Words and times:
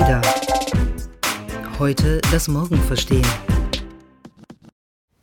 Ada. 0.00 0.22
Heute 1.78 2.20
das 2.32 2.48
Morgen 2.48 2.78
verstehen. 2.78 3.26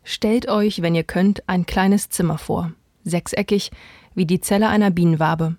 Stellt 0.01 0.47
euch, 0.47 0.81
wenn 0.81 0.95
ihr 0.95 1.03
könnt, 1.03 1.43
ein 1.49 1.65
kleines 1.65 2.09
Zimmer 2.09 2.37
vor. 2.37 2.71
Sechseckig, 3.03 3.71
wie 4.15 4.25
die 4.25 4.39
Zelle 4.39 4.69
einer 4.69 4.89
Bienenwabe. 4.89 5.57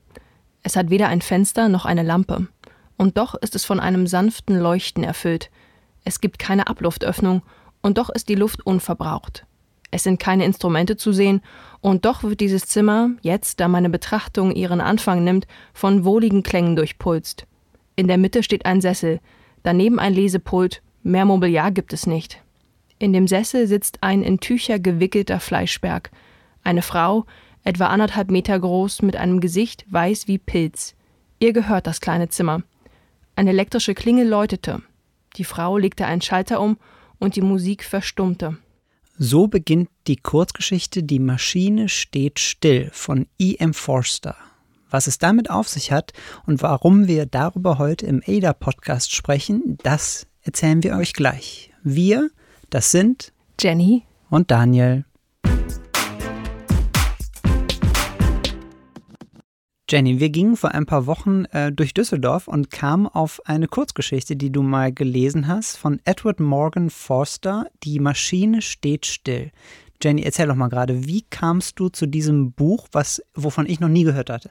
Es 0.63 0.77
hat 0.77 0.89
weder 0.89 1.09
ein 1.09 1.21
Fenster 1.21 1.69
noch 1.69 1.85
eine 1.85 2.03
Lampe. 2.03 2.47
Und 2.97 3.19
doch 3.19 3.35
ist 3.35 3.55
es 3.55 3.67
von 3.67 3.81
einem 3.81 4.07
sanften 4.07 4.59
Leuchten 4.59 5.05
erfüllt. 5.05 5.51
Es 6.05 6.23
gibt 6.23 6.39
keine 6.39 6.69
Abluftöffnung, 6.69 7.43
und 7.83 7.99
doch 7.99 8.09
ist 8.09 8.31
die 8.31 8.35
Luft 8.35 8.65
unverbraucht. 8.65 9.45
Es 9.91 10.05
sind 10.05 10.21
keine 10.21 10.47
Instrumente 10.47 10.97
zu 10.97 11.13
sehen, 11.13 11.43
und 11.83 12.07
doch 12.07 12.23
wird 12.23 12.41
dieses 12.41 12.65
Zimmer, 12.65 13.11
jetzt 13.21 13.61
da 13.61 13.69
meine 13.69 13.91
Betrachtung 13.91 14.53
ihren 14.53 14.81
Anfang 14.81 15.23
nimmt, 15.23 15.47
von 15.75 16.07
wohligen 16.07 16.43
Klängen 16.43 16.77
durchpulst. 16.77 17.47
In 17.97 18.09
der 18.09 18.19
Mitte 18.19 18.43
steht 18.43 18.67
ein 18.67 18.81
Sessel, 18.81 19.21
daneben 19.63 19.99
ein 19.99 20.15
Lesepult, 20.15 20.83
mehr 21.03 21.25
Mobiliar 21.25 21.71
gibt 21.71 21.93
es 21.93 22.07
nicht. 22.07 22.43
In 22.99 23.13
dem 23.13 23.27
Sessel 23.27 23.67
sitzt 23.67 23.99
ein 24.03 24.23
in 24.23 24.39
Tücher 24.39 24.79
gewickelter 24.79 25.41
Fleischberg. 25.41 26.11
Eine 26.63 26.83
Frau, 26.83 27.27
etwa 27.65 27.87
anderthalb 27.87 28.31
Meter 28.31 28.59
groß, 28.59 29.03
mit 29.03 29.17
einem 29.17 29.41
Gesicht 29.41 29.85
weiß 29.91 30.29
wie 30.29 30.39
Pilz. 30.39 30.95
Ihr 31.41 31.53
gehört 31.53 31.87
das 31.87 32.01
kleine 32.01 32.29
Zimmer. 32.29 32.63
Eine 33.35 33.51
elektrische 33.51 33.95
Klingel 33.95 34.29
läutete. 34.29 34.83
Die 35.37 35.45
Frau 35.45 35.79
legte 35.79 36.07
einen 36.07 36.23
Schalter 36.23 36.61
um 36.61 36.77
und 37.19 37.37
die 37.37 37.41
Musik 37.41 37.85
verstummte. 37.85 38.57
So 39.19 39.47
beginnt 39.47 39.91
die 40.07 40.17
Kurzgeschichte 40.17 41.03
Die 41.03 41.19
Maschine 41.19 41.89
steht 41.89 42.39
still 42.39 42.91
von 42.93 43.27
E.M. 43.39 43.75
Forster. 43.75 44.37
Was 44.93 45.07
es 45.07 45.17
damit 45.17 45.49
auf 45.49 45.71
sich 45.71 45.91
hat 45.91 46.13
und 46.45 46.61
warum 46.61 47.09
wir 47.09 47.25
darüber 47.25 47.79
heute 47.79 48.05
im 48.05 48.23
ADA-Podcast 48.27 49.15
sprechen, 49.15 49.79
das 49.83 50.27
erzählen 50.43 50.83
wir 50.83 50.97
euch 50.97 51.15
gleich. 51.15 51.73
Wir, 51.83 52.29
das 52.69 52.91
sind 52.91 53.33
Jenny 53.59 54.05
und 54.29 54.51
Daniel. 54.51 55.07
Jenny, 59.89 60.21
wir 60.21 60.29
gingen 60.29 60.59
vor 60.59 60.73
ein 60.73 60.85
paar 60.85 61.07
Wochen 61.07 61.47
äh, 61.47 61.73
durch 61.73 61.95
Düsseldorf 61.95 62.47
und 62.47 62.71
kamen 62.71 63.07
auf 63.07 63.41
eine 63.47 63.69
Kurzgeschichte, 63.69 64.37
die 64.37 64.53
du 64.53 64.61
mal 64.61 64.93
gelesen 64.93 65.49
hast, 65.49 65.79
von 65.79 66.03
Edward 66.05 66.39
Morgan 66.39 66.91
Forster, 66.91 67.67
Die 67.83 67.99
Maschine 67.99 68.61
steht 68.61 69.07
still. 69.07 69.53
Jenny, 70.03 70.23
erzähl 70.23 70.49
doch 70.49 70.55
mal 70.55 70.69
gerade, 70.69 71.07
wie 71.07 71.23
kamst 71.23 71.81
du 71.81 71.89
zu 71.89 72.05
diesem 72.05 72.53
Buch, 72.53 72.89
was, 72.93 73.23
wovon 73.35 73.67
ich 73.67 73.81
noch 73.81 73.89
nie 73.89 74.05
gehört 74.05 74.29
hatte? 74.29 74.51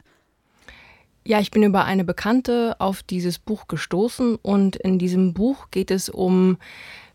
Ja, 1.23 1.39
ich 1.39 1.52
bin 1.52 1.61
über 1.61 1.86
eine 1.86 2.03
Bekannte 2.03 2.75
auf 2.80 3.03
dieses 3.03 3.38
Buch 3.38 3.67
gestoßen 3.67 4.38
und 4.41 4.75
in 4.77 4.97
diesem 4.97 5.33
Buch 5.33 5.67
geht 5.69 5.91
es 5.91 6.09
um 6.09 6.58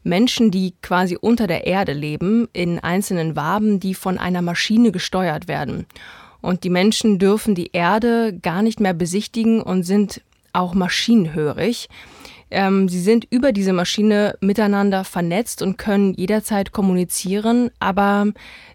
Menschen, 0.05 0.53
die 0.53 0.75
quasi 0.81 1.17
unter 1.21 1.49
der 1.49 1.67
Erde 1.67 1.93
leben, 1.93 2.49
in 2.53 2.79
einzelnen 2.79 3.35
Waben, 3.35 3.81
die 3.81 3.95
von 3.95 4.19
einer 4.19 4.43
Maschine 4.43 4.93
gesteuert 4.93 5.49
werden. 5.49 5.87
Und 6.41 6.63
die 6.63 6.71
Menschen 6.71 7.19
dürfen 7.19 7.57
die 7.57 7.73
Erde 7.73 8.39
gar 8.41 8.63
nicht 8.63 8.79
mehr 8.79 8.95
besichtigen 8.95 9.61
und 9.61 9.83
sind 9.83 10.23
auch 10.53 10.75
maschinenhörig. 10.75 11.89
Ähm, 12.53 12.89
sie 12.89 13.01
sind 13.01 13.27
über 13.31 13.51
diese 13.51 13.73
Maschine 13.73 14.39
miteinander 14.41 15.03
vernetzt 15.03 15.63
und 15.63 15.79
können 15.79 16.15
jederzeit 16.15 16.71
kommunizieren, 16.71 17.71
aber 17.81 18.29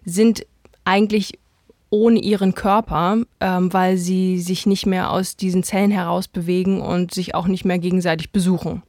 sind 0.04 0.44
eigentlich 0.84 1.38
ohne 1.92 2.20
ihren 2.20 2.54
Körper, 2.54 3.18
ähm, 3.40 3.72
weil 3.72 3.98
sie 3.98 4.40
sich 4.40 4.64
nicht 4.64 4.86
mehr 4.86 5.10
aus 5.10 5.36
diesen 5.36 5.62
Zellen 5.62 5.90
heraus 5.90 6.26
bewegen 6.26 6.80
und 6.80 7.12
sich 7.12 7.34
auch 7.34 7.46
nicht 7.46 7.66
mehr 7.66 7.78
gegenseitig 7.78 8.32
besuchen. 8.32 8.82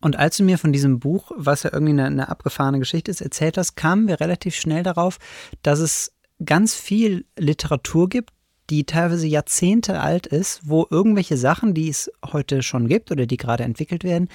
Und 0.00 0.16
als 0.16 0.36
du 0.36 0.44
mir 0.44 0.56
von 0.56 0.72
diesem 0.72 1.00
Buch, 1.00 1.32
was 1.34 1.64
ja 1.64 1.70
irgendwie 1.72 1.92
eine, 1.92 2.04
eine 2.04 2.28
abgefahrene 2.28 2.78
Geschichte 2.78 3.10
ist, 3.10 3.20
erzählt 3.20 3.58
hast, 3.58 3.74
kamen 3.74 4.06
wir 4.06 4.20
relativ 4.20 4.54
schnell 4.54 4.84
darauf, 4.84 5.18
dass 5.62 5.80
es 5.80 6.12
ganz 6.44 6.74
viel 6.74 7.24
Literatur 7.36 8.08
gibt, 8.08 8.30
die 8.70 8.84
teilweise 8.84 9.26
Jahrzehnte 9.26 10.00
alt 10.00 10.28
ist, 10.28 10.60
wo 10.64 10.86
irgendwelche 10.88 11.36
Sachen, 11.36 11.74
die 11.74 11.88
es 11.88 12.12
heute 12.32 12.62
schon 12.62 12.86
gibt 12.86 13.10
oder 13.10 13.26
die 13.26 13.38
gerade 13.38 13.64
entwickelt 13.64 14.04
werden, 14.04 14.28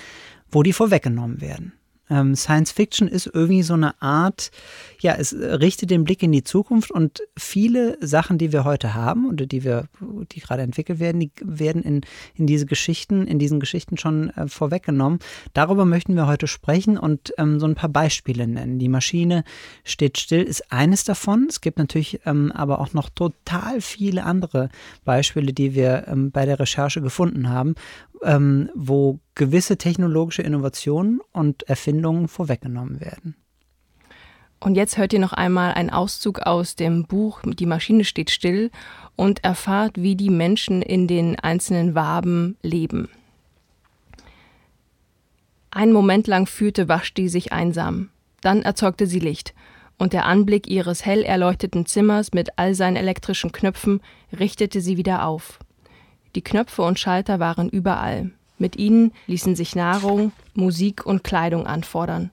wo 0.51 0.63
die 0.63 0.73
vorweggenommen 0.73 1.39
werden. 1.39 1.78
Ähm, 2.09 2.35
Science 2.35 2.71
Fiction 2.71 3.07
ist 3.07 3.29
irgendwie 3.33 3.63
so 3.63 3.73
eine 3.73 4.01
Art, 4.01 4.51
ja, 4.99 5.15
es 5.17 5.33
richtet 5.33 5.91
den 5.91 6.03
Blick 6.03 6.23
in 6.23 6.31
die 6.31 6.43
Zukunft 6.43 6.91
und 6.91 7.21
viele 7.37 7.97
Sachen, 8.01 8.37
die 8.37 8.51
wir 8.51 8.63
heute 8.63 8.93
haben 8.93 9.27
oder 9.29 9.45
die 9.45 9.63
wir, 9.63 9.85
die 10.31 10.39
gerade 10.39 10.61
entwickelt 10.61 10.99
werden, 10.99 11.19
die 11.19 11.31
werden 11.41 11.83
in, 11.83 12.01
in 12.35 12.47
diese 12.47 12.65
Geschichten, 12.65 13.27
in 13.27 13.39
diesen 13.39 13.59
Geschichten 13.59 13.97
schon 13.97 14.29
äh, 14.31 14.47
vorweggenommen. 14.47 15.19
Darüber 15.53 15.85
möchten 15.85 16.15
wir 16.15 16.27
heute 16.27 16.47
sprechen 16.47 16.97
und 16.97 17.33
ähm, 17.37 17.59
so 17.59 17.65
ein 17.65 17.75
paar 17.75 17.89
Beispiele 17.89 18.47
nennen. 18.47 18.79
Die 18.79 18.89
Maschine 18.89 19.43
steht 19.83 20.19
still 20.19 20.43
ist 20.43 20.71
eines 20.71 21.03
davon. 21.03 21.47
Es 21.49 21.61
gibt 21.61 21.77
natürlich 21.77 22.21
ähm, 22.25 22.51
aber 22.51 22.79
auch 22.79 22.93
noch 22.93 23.09
total 23.09 23.81
viele 23.81 24.23
andere 24.23 24.69
Beispiele, 25.05 25.53
die 25.53 25.75
wir 25.75 26.07
ähm, 26.07 26.31
bei 26.31 26.45
der 26.45 26.59
Recherche 26.59 27.01
gefunden 27.01 27.49
haben, 27.49 27.75
ähm, 28.23 28.69
wo 28.75 29.19
gewisse 29.35 29.77
technologische 29.77 30.41
Innovationen 30.41 31.19
und 31.31 31.63
Erfindungen 31.63 32.27
vorweggenommen 32.27 32.99
werden. 32.99 33.35
Und 34.59 34.75
jetzt 34.75 34.97
hört 34.97 35.13
ihr 35.13 35.19
noch 35.19 35.31
einmal 35.31 35.73
einen 35.73 35.89
Auszug 35.89 36.39
aus 36.39 36.75
dem 36.75 37.05
Buch 37.05 37.41
Die 37.45 37.65
Maschine 37.65 38.03
steht 38.03 38.29
still 38.29 38.71
und 39.15 39.43
erfahrt, 39.43 40.01
wie 40.01 40.15
die 40.15 40.29
Menschen 40.29 40.81
in 40.81 41.07
den 41.07 41.39
einzelnen 41.39 41.95
Waben 41.95 42.57
leben. 42.61 43.09
Einen 45.71 45.93
Moment 45.93 46.27
lang 46.27 46.45
fühlte 46.45 46.89
Vashti 46.89 47.29
sich 47.29 47.53
einsam. 47.53 48.09
Dann 48.41 48.61
erzeugte 48.63 49.07
sie 49.07 49.19
Licht, 49.19 49.53
und 49.97 50.13
der 50.13 50.25
Anblick 50.25 50.67
ihres 50.67 51.05
hell 51.05 51.23
erleuchteten 51.23 51.85
Zimmers 51.85 52.31
mit 52.33 52.57
all 52.57 52.73
seinen 52.73 52.95
elektrischen 52.95 53.51
Knöpfen 53.51 54.01
richtete 54.37 54.81
sie 54.81 54.97
wieder 54.97 55.25
auf. 55.25 55.59
Die 56.35 56.41
Knöpfe 56.41 56.83
und 56.83 56.99
Schalter 56.99 57.39
waren 57.39 57.69
überall. 57.69 58.31
Mit 58.57 58.75
ihnen 58.75 59.13
ließen 59.27 59.55
sich 59.55 59.75
Nahrung, 59.75 60.31
Musik 60.53 61.05
und 61.05 61.23
Kleidung 61.23 61.65
anfordern. 61.65 62.31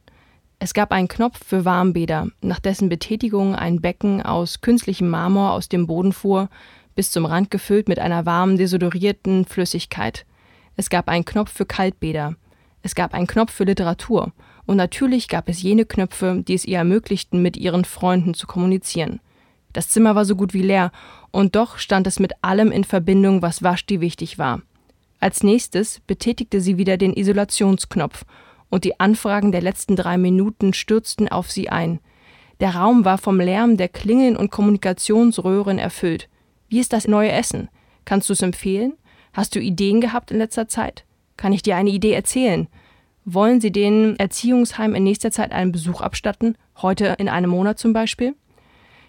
Es 0.59 0.75
gab 0.75 0.91
einen 0.91 1.09
Knopf 1.09 1.45
für 1.45 1.65
Warmbäder, 1.65 2.29
nach 2.41 2.59
dessen 2.59 2.89
Betätigung 2.89 3.55
ein 3.55 3.81
Becken 3.81 4.23
aus 4.23 4.61
künstlichem 4.61 5.09
Marmor 5.09 5.53
aus 5.53 5.69
dem 5.69 5.87
Boden 5.87 6.13
fuhr, 6.13 6.49
bis 6.95 7.11
zum 7.11 7.27
Rand 7.27 7.51
gefüllt 7.51 7.89
mit 7.89 7.99
einer 7.99 8.27
warmen, 8.27 8.57
desodorierten 8.57 9.45
Flüssigkeit. 9.45 10.25
Es 10.77 10.91
gab 10.91 11.09
einen 11.09 11.25
Knopf 11.25 11.53
für 11.53 11.67
Kaltbäder. 11.67 12.37
Es 12.83 12.95
gab 12.95 13.15
einen 13.15 13.27
Knopf 13.27 13.53
für 13.53 13.65
Literatur. 13.65 14.33
Und 14.65 14.77
natürlich 14.77 15.29
gab 15.29 15.49
es 15.49 15.63
jene 15.63 15.85
Knöpfe, 15.85 16.43
die 16.47 16.55
es 16.55 16.65
ihr 16.65 16.79
ermöglichten, 16.79 17.43
mit 17.43 17.57
ihren 17.57 17.85
Freunden 17.85 18.35
zu 18.35 18.47
kommunizieren. 18.47 19.21
Das 19.77 19.91
Zimmer 19.91 20.15
war 20.15 20.25
so 20.25 20.37
gut 20.37 20.55
wie 20.55 20.63
leer, 20.63 20.91
und 21.33 21.55
doch 21.55 21.77
stand 21.77 22.07
es 22.07 22.19
mit 22.19 22.33
allem 22.41 22.73
in 22.73 22.83
Verbindung, 22.83 23.43
was 23.43 23.63
Vashti 23.63 24.01
wichtig 24.01 24.39
war. 24.39 24.63
Als 25.21 25.43
nächstes 25.43 26.01
betätigte 26.07 26.63
sie 26.63 26.79
wieder 26.79 26.97
den 26.97 27.13
Isolationsknopf, 27.13 28.25
und 28.71 28.85
die 28.85 28.99
Anfragen 28.99 29.53
der 29.53 29.61
letzten 29.61 29.95
drei 29.95 30.17
Minuten 30.17 30.73
stürzten 30.73 31.29
auf 31.29 31.51
sie 31.51 31.69
ein. 31.69 32.01
Der 32.61 32.75
Raum 32.75 33.05
war 33.05 33.19
vom 33.19 33.39
Lärm 33.39 33.77
der 33.77 33.91
Klingeln 33.91 34.35
und 34.35 34.51
Kommunikationsröhren 34.51 35.79
erfüllt. 35.79 36.31
Wie 36.71 36.81
ist 36.81 36.95
das 36.95 37.07
neue 37.07 37.33
Essen? 37.33 37.69
Kannst 38.07 38.31
du 38.31 38.33
es 38.33 38.41
empfehlen? 38.41 38.95
Hast 39.35 39.55
du 39.55 39.61
Ideen 39.61 40.01
gehabt 40.01 40.31
in 40.31 40.39
letzter 40.39 40.69
Zeit? 40.69 41.05
Kann 41.37 41.53
ich 41.53 41.63
dir 41.63 41.77
eine 41.77 41.91
Idee 41.91 42.13
erzählen? 42.13 42.67
Wollen 43.27 43.61
Sie 43.61 43.73
den 43.73 44.19
Erziehungsheim 44.19 44.95
in 44.95 45.05
nächster 45.05 45.33
Zeit 45.33 45.53
einen 45.53 45.73
Besuch 45.73 46.01
abstatten? 46.01 46.57
Heute 46.81 47.17
in 47.19 47.29
einem 47.29 47.51
Monat 47.51 47.79
zum 47.79 47.93
Beispiel? 47.93 48.35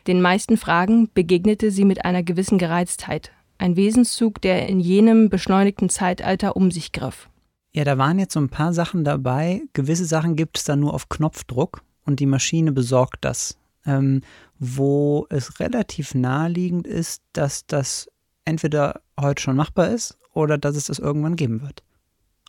Den 0.07 0.21
meisten 0.21 0.55
Fragen 0.55 1.09
begegnete 1.13 1.69
sie 1.69 1.83
mit 1.83 2.05
einer 2.05 2.23
gewissen 2.23 2.57
Gereiztheit, 2.57 3.31
ein 3.57 3.75
Wesenszug, 3.75 4.41
der 4.41 4.69
in 4.69 4.79
jenem 4.79 5.29
beschleunigten 5.29 5.89
Zeitalter 5.89 6.55
um 6.55 6.71
sich 6.71 6.93
griff. 6.93 7.29
Ja, 7.73 7.83
da 7.83 7.97
waren 7.97 8.17
jetzt 8.17 8.33
so 8.33 8.39
ein 8.39 8.49
paar 8.49 8.73
Sachen 8.73 9.03
dabei. 9.03 9.63
Gewisse 9.73 10.05
Sachen 10.05 10.37
gibt 10.37 10.57
es 10.57 10.63
dann 10.63 10.79
nur 10.79 10.93
auf 10.93 11.09
Knopfdruck 11.09 11.81
und 12.05 12.21
die 12.21 12.25
Maschine 12.25 12.71
besorgt 12.71 13.17
das. 13.21 13.57
Ähm, 13.85 14.21
wo 14.59 15.27
es 15.29 15.59
relativ 15.59 16.15
naheliegend 16.15 16.87
ist, 16.87 17.21
dass 17.33 17.65
das 17.67 18.09
entweder 18.45 19.01
heute 19.19 19.41
schon 19.41 19.55
machbar 19.55 19.89
ist 19.89 20.17
oder 20.33 20.57
dass 20.57 20.75
es 20.75 20.85
das 20.85 20.99
irgendwann 20.99 21.35
geben 21.35 21.61
wird. 21.61 21.83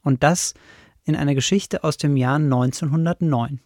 Und 0.02 0.22
das 0.22 0.54
in 1.04 1.16
einer 1.16 1.34
Geschichte 1.34 1.84
aus 1.84 1.96
dem 1.96 2.16
Jahr 2.16 2.36
1909. 2.36 3.60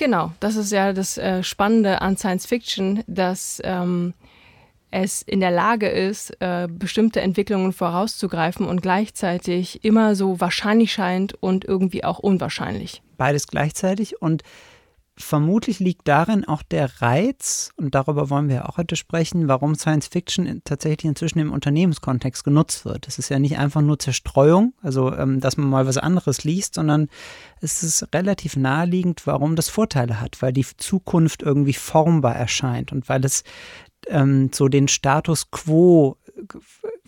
Genau, 0.00 0.32
das 0.40 0.56
ist 0.56 0.72
ja 0.72 0.94
das 0.94 1.18
äh, 1.18 1.42
Spannende 1.42 2.00
an 2.00 2.16
Science 2.16 2.46
Fiction, 2.46 3.04
dass 3.06 3.60
ähm, 3.62 4.14
es 4.90 5.20
in 5.20 5.40
der 5.40 5.50
Lage 5.50 5.90
ist, 5.90 6.30
äh, 6.40 6.68
bestimmte 6.70 7.20
Entwicklungen 7.20 7.74
vorauszugreifen 7.74 8.64
und 8.64 8.80
gleichzeitig 8.80 9.84
immer 9.84 10.14
so 10.14 10.40
wahrscheinlich 10.40 10.90
scheint 10.90 11.34
und 11.42 11.66
irgendwie 11.66 12.02
auch 12.02 12.18
unwahrscheinlich. 12.18 13.02
Beides 13.18 13.46
gleichzeitig 13.46 14.22
und 14.22 14.42
vermutlich 15.24 15.78
liegt 15.78 16.08
darin 16.08 16.44
auch 16.44 16.62
der 16.62 17.00
Reiz, 17.00 17.70
und 17.76 17.94
darüber 17.94 18.30
wollen 18.30 18.48
wir 18.48 18.68
auch 18.68 18.76
heute 18.76 18.96
sprechen, 18.96 19.48
warum 19.48 19.74
Science 19.74 20.08
Fiction 20.08 20.62
tatsächlich 20.64 21.04
inzwischen 21.04 21.38
im 21.38 21.52
Unternehmenskontext 21.52 22.44
genutzt 22.44 22.84
wird. 22.84 23.08
Es 23.08 23.18
ist 23.18 23.28
ja 23.28 23.38
nicht 23.38 23.58
einfach 23.58 23.80
nur 23.80 23.98
Zerstreuung, 23.98 24.74
also 24.82 25.14
ähm, 25.14 25.40
dass 25.40 25.56
man 25.56 25.68
mal 25.68 25.86
was 25.86 25.98
anderes 25.98 26.44
liest, 26.44 26.74
sondern 26.74 27.08
es 27.60 27.82
ist 27.82 28.08
relativ 28.14 28.56
naheliegend, 28.56 29.26
warum 29.26 29.56
das 29.56 29.68
Vorteile 29.68 30.20
hat, 30.20 30.42
weil 30.42 30.52
die 30.52 30.66
Zukunft 30.76 31.42
irgendwie 31.42 31.74
formbar 31.74 32.36
erscheint 32.36 32.92
und 32.92 33.08
weil 33.08 33.24
es 33.24 33.44
ähm, 34.08 34.50
so 34.52 34.68
den 34.68 34.88
Status 34.88 35.50
quo 35.50 36.16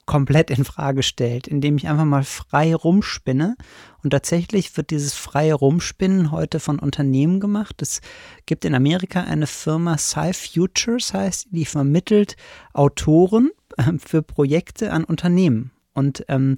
komplett 0.06 0.50
in 0.50 0.64
Frage 0.64 1.02
stellt, 1.02 1.46
indem 1.46 1.76
ich 1.76 1.88
einfach 1.88 2.04
mal 2.04 2.24
frei 2.24 2.74
rumspinne. 2.74 3.56
Und 4.02 4.10
tatsächlich 4.10 4.76
wird 4.76 4.90
dieses 4.90 5.14
freie 5.14 5.54
Rumspinnen 5.54 6.32
heute 6.32 6.60
von 6.60 6.78
Unternehmen 6.78 7.40
gemacht. 7.40 7.80
Es 7.80 8.00
gibt 8.46 8.64
in 8.64 8.74
Amerika 8.74 9.22
eine 9.22 9.46
Firma 9.46 9.96
Sci 9.98 10.32
Futures, 10.32 11.14
heißt 11.14 11.48
die 11.50 11.64
vermittelt 11.64 12.36
Autoren 12.72 13.50
äh, 13.76 13.92
für 13.98 14.22
Projekte 14.22 14.92
an 14.92 15.04
Unternehmen. 15.04 15.70
Und 15.94 16.24
ähm, 16.28 16.56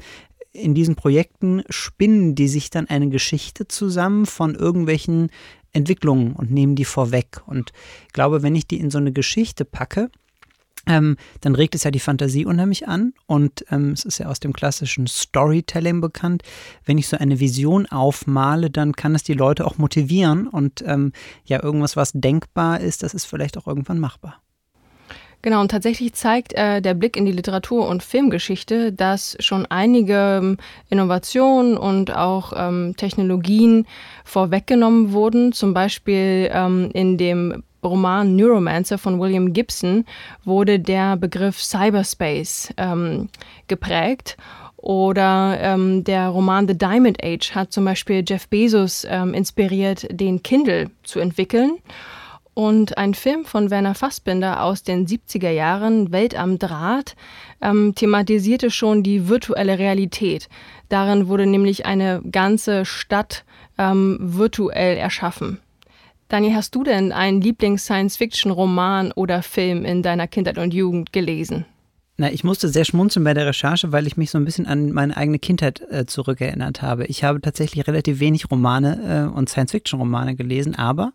in 0.53 0.75
diesen 0.75 0.95
Projekten 0.95 1.65
spinnen 1.69 2.35
die 2.35 2.49
sich 2.49 2.71
dann 2.71 2.89
eine 2.89 3.09
Geschichte 3.09 3.67
zusammen 3.69 4.25
von 4.25 4.55
irgendwelchen 4.55 5.31
Entwicklungen 5.73 6.33
und 6.35 6.51
nehmen 6.51 6.77
die 6.77 6.85
vorweg. 6.85 7.43
Und 7.47 7.73
ich 8.07 8.13
glaube, 8.13 8.43
wenn 8.43 8.55
ich 8.55 8.67
die 8.67 8.79
in 8.79 8.91
so 8.91 8.99
eine 8.99 9.13
Geschichte 9.13 9.65
packe, 9.65 10.11
ähm, 10.87 11.17
dann 11.41 11.55
regt 11.55 11.75
es 11.75 11.85
ja 11.85 11.91
die 11.91 12.01
Fantasie 12.01 12.45
unheimlich 12.45 12.89
an 12.89 13.15
und 13.27 13.65
ähm, 13.71 13.93
es 13.93 14.05
ist 14.05 14.19
ja 14.19 14.27
aus 14.27 14.41
dem 14.41 14.53
klassischen 14.53 15.07
Storytelling 15.07 16.01
bekannt. 16.01 16.43
Wenn 16.85 16.99
ich 16.99 17.09
so 17.09 17.17
eine 17.17 17.41
Vision 17.41 17.87
aufmale, 17.87 18.71
dann 18.71 18.95
kann 18.95 19.15
es 19.15 19.23
die 19.23 19.35
Leute 19.35 19.67
auch 19.67 19.79
motivieren 19.79 20.47
und 20.47 20.83
ähm, 20.87 21.13
ja, 21.45 21.63
irgendwas, 21.63 21.97
was 21.97 22.13
denkbar 22.13 22.81
ist, 22.81 23.03
das 23.03 23.15
ist 23.15 23.25
vielleicht 23.25 23.59
auch 23.59 23.67
irgendwann 23.67 23.99
machbar. 23.99 24.44
Genau, 25.45 25.61
und 25.61 25.71
tatsächlich 25.71 26.15
zeigt 26.15 26.55
äh, 26.55 26.81
der 26.81 26.95
Blick 26.95 27.19
in 27.19 27.27
die 27.27 27.33
Literatur- 27.33 27.87
und 27.87 28.03
Filmgeschichte, 28.03 28.95
dass 28.95 29.37
schon 29.41 29.67
einige 29.67 30.41
ähm, 30.43 30.57
Innovationen 30.89 31.77
und 31.77 32.17
auch 32.17 32.55
ähm, 32.57 32.95
Technologien 32.97 33.87
vorweggenommen 34.25 35.13
wurden. 35.13 35.53
Zum 35.53 35.75
Beispiel 35.75 36.49
ähm, 36.51 36.89
in 36.95 37.19
dem 37.19 37.63
Roman 37.83 38.35
Neuromancer 38.35 38.97
von 38.97 39.21
William 39.21 39.53
Gibson 39.53 40.07
wurde 40.47 40.81
der 40.81 41.19
Begriff 41.19 41.63
Cyberspace 41.63 42.73
ähm, 42.79 43.29
geprägt. 43.69 44.39
Oder 44.79 45.59
ähm, 45.61 46.05
der 46.05 46.29
Roman 46.29 46.67
The 46.67 46.79
Diamond 46.79 47.23
Age 47.23 47.55
hat 47.55 47.71
zum 47.71 47.85
Beispiel 47.85 48.25
Jeff 48.27 48.49
Bezos 48.49 49.07
ähm, 49.11 49.35
inspiriert, 49.35 50.07
den 50.11 50.43
Kindle 50.43 50.89
zu 51.03 51.21
entwickeln. 51.21 51.81
Und 52.55 52.97
ein 52.99 53.15
Film 53.15 53.45
von 53.45 53.71
Werner 53.71 53.97
Fassbinder 53.97 54.63
aus 54.63 54.85
den 54.85 55.07
70er 55.07 55.51
Jahren, 55.51 56.13
Welt 56.13 56.39
am 56.39 56.61
Draht, 56.61 57.17
ähm, 57.61 57.95
thematisierte 57.97 58.71
schon 58.71 59.03
die 59.03 59.29
virtuelle 59.29 59.79
Realität. 59.81 60.49
Darin 60.89 61.27
wurde 61.27 61.47
nämlich 61.47 61.85
eine 61.85 62.23
ganze 62.31 62.85
Stadt 62.85 63.45
ähm, 63.77 64.19
virtuell 64.21 64.97
erschaffen. 64.97 65.59
Dani, 66.29 66.53
hast 66.53 66.75
du 66.75 66.85
denn 66.85 67.13
einen 67.13 67.41
Lieblings-Science-Fiction-Roman 67.41 69.13
oder 69.13 69.43
Film 69.43 69.85
in 69.85 70.03
deiner 70.03 70.29
Kindheit 70.29 70.59
und 70.59 70.73
Jugend 70.73 71.13
gelesen? 71.13 71.67
Na, 72.17 72.31
ich 72.31 72.45
musste 72.45 72.69
sehr 72.69 72.85
schmunzeln 72.85 73.25
bei 73.25 73.35
der 73.35 73.47
Recherche, 73.47 73.91
weil 73.91 74.07
ich 74.07 74.17
mich 74.17 74.31
so 74.31 74.39
ein 74.39 74.45
bisschen 74.45 74.67
an 74.67 74.93
meine 74.93 75.17
eigene 75.17 75.41
Kindheit 75.41 75.81
äh, 75.91 76.07
zurückerinnert 76.07 76.81
habe. 76.81 77.07
Ich 77.07 77.25
habe 77.25 77.41
tatsächlich 77.41 77.89
relativ 77.89 78.21
wenig 78.21 78.49
Romane 78.53 79.27
äh, 79.33 79.37
und 79.37 79.49
Science-Fiction-Romane 79.49 80.37
gelesen, 80.37 80.77
aber 80.77 81.13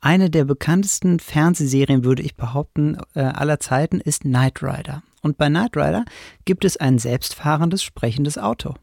eine 0.00 0.30
der 0.30 0.46
bekanntesten 0.46 1.20
Fernsehserien, 1.20 2.02
würde 2.02 2.22
ich 2.22 2.34
behaupten, 2.34 2.96
äh, 3.14 3.20
aller 3.20 3.60
Zeiten 3.60 4.00
ist 4.00 4.22
Knight 4.22 4.62
Rider. 4.62 5.02
Und 5.20 5.36
bei 5.36 5.48
Knight 5.48 5.76
Rider 5.76 6.06
gibt 6.46 6.64
es 6.64 6.78
ein 6.78 6.98
selbstfahrendes, 6.98 7.82
sprechendes 7.82 8.38
Auto. 8.38 8.74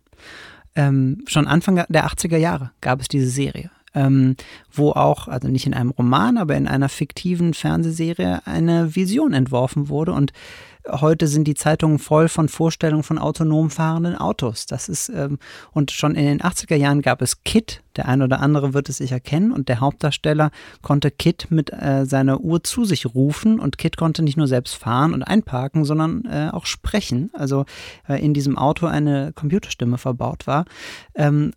Ähm, 0.75 1.23
schon 1.25 1.47
Anfang 1.47 1.83
der 1.89 2.05
80er 2.07 2.37
Jahre 2.37 2.71
gab 2.81 3.01
es 3.01 3.07
diese 3.07 3.29
Serie 3.29 3.71
ähm, 3.95 4.35
wo 4.71 4.91
auch, 4.91 5.27
also 5.27 5.47
nicht 5.47 5.65
in 5.65 5.73
einem 5.73 5.89
Roman, 5.89 6.37
aber 6.37 6.55
in 6.55 6.67
einer 6.67 6.89
fiktiven 6.89 7.53
Fernsehserie 7.53 8.41
eine 8.45 8.95
Vision 8.95 9.33
entworfen 9.33 9.89
wurde. 9.89 10.11
Und 10.11 10.33
heute 10.89 11.27
sind 11.27 11.45
die 11.45 11.55
Zeitungen 11.55 11.99
voll 11.99 12.29
von 12.29 12.49
Vorstellungen 12.49 13.03
von 13.03 13.17
autonom 13.17 13.69
fahrenden 13.69 14.15
Autos. 14.15 14.65
Das 14.65 14.89
ist, 14.89 15.09
ähm, 15.09 15.39
und 15.71 15.91
schon 15.91 16.15
in 16.15 16.25
den 16.25 16.41
80er 16.41 16.75
Jahren 16.75 17.01
gab 17.01 17.21
es 17.21 17.43
Kit, 17.43 17.83
der 17.95 18.07
ein 18.07 18.21
oder 18.21 18.39
andere 18.39 18.73
wird 18.73 18.89
es 18.89 18.97
sicher 18.97 19.19
kennen, 19.19 19.51
und 19.51 19.69
der 19.69 19.79
Hauptdarsteller 19.79 20.51
konnte 20.81 21.11
Kit 21.11 21.47
mit 21.49 21.71
äh, 21.71 22.05
seiner 22.05 22.41
Uhr 22.41 22.63
zu 22.63 22.85
sich 22.85 23.05
rufen 23.15 23.59
und 23.59 23.77
Kit 23.77 23.97
konnte 23.97 24.23
nicht 24.23 24.37
nur 24.37 24.47
selbst 24.47 24.75
fahren 24.75 25.13
und 25.13 25.23
einparken, 25.23 25.85
sondern 25.85 26.25
äh, 26.25 26.49
auch 26.51 26.65
sprechen. 26.65 27.29
Also 27.33 27.65
äh, 28.07 28.23
in 28.23 28.33
diesem 28.33 28.57
Auto 28.57 28.87
eine 28.87 29.33
Computerstimme 29.33 29.97
verbaut 29.97 30.47
war. 30.47 30.65
Ähm, 31.15 31.51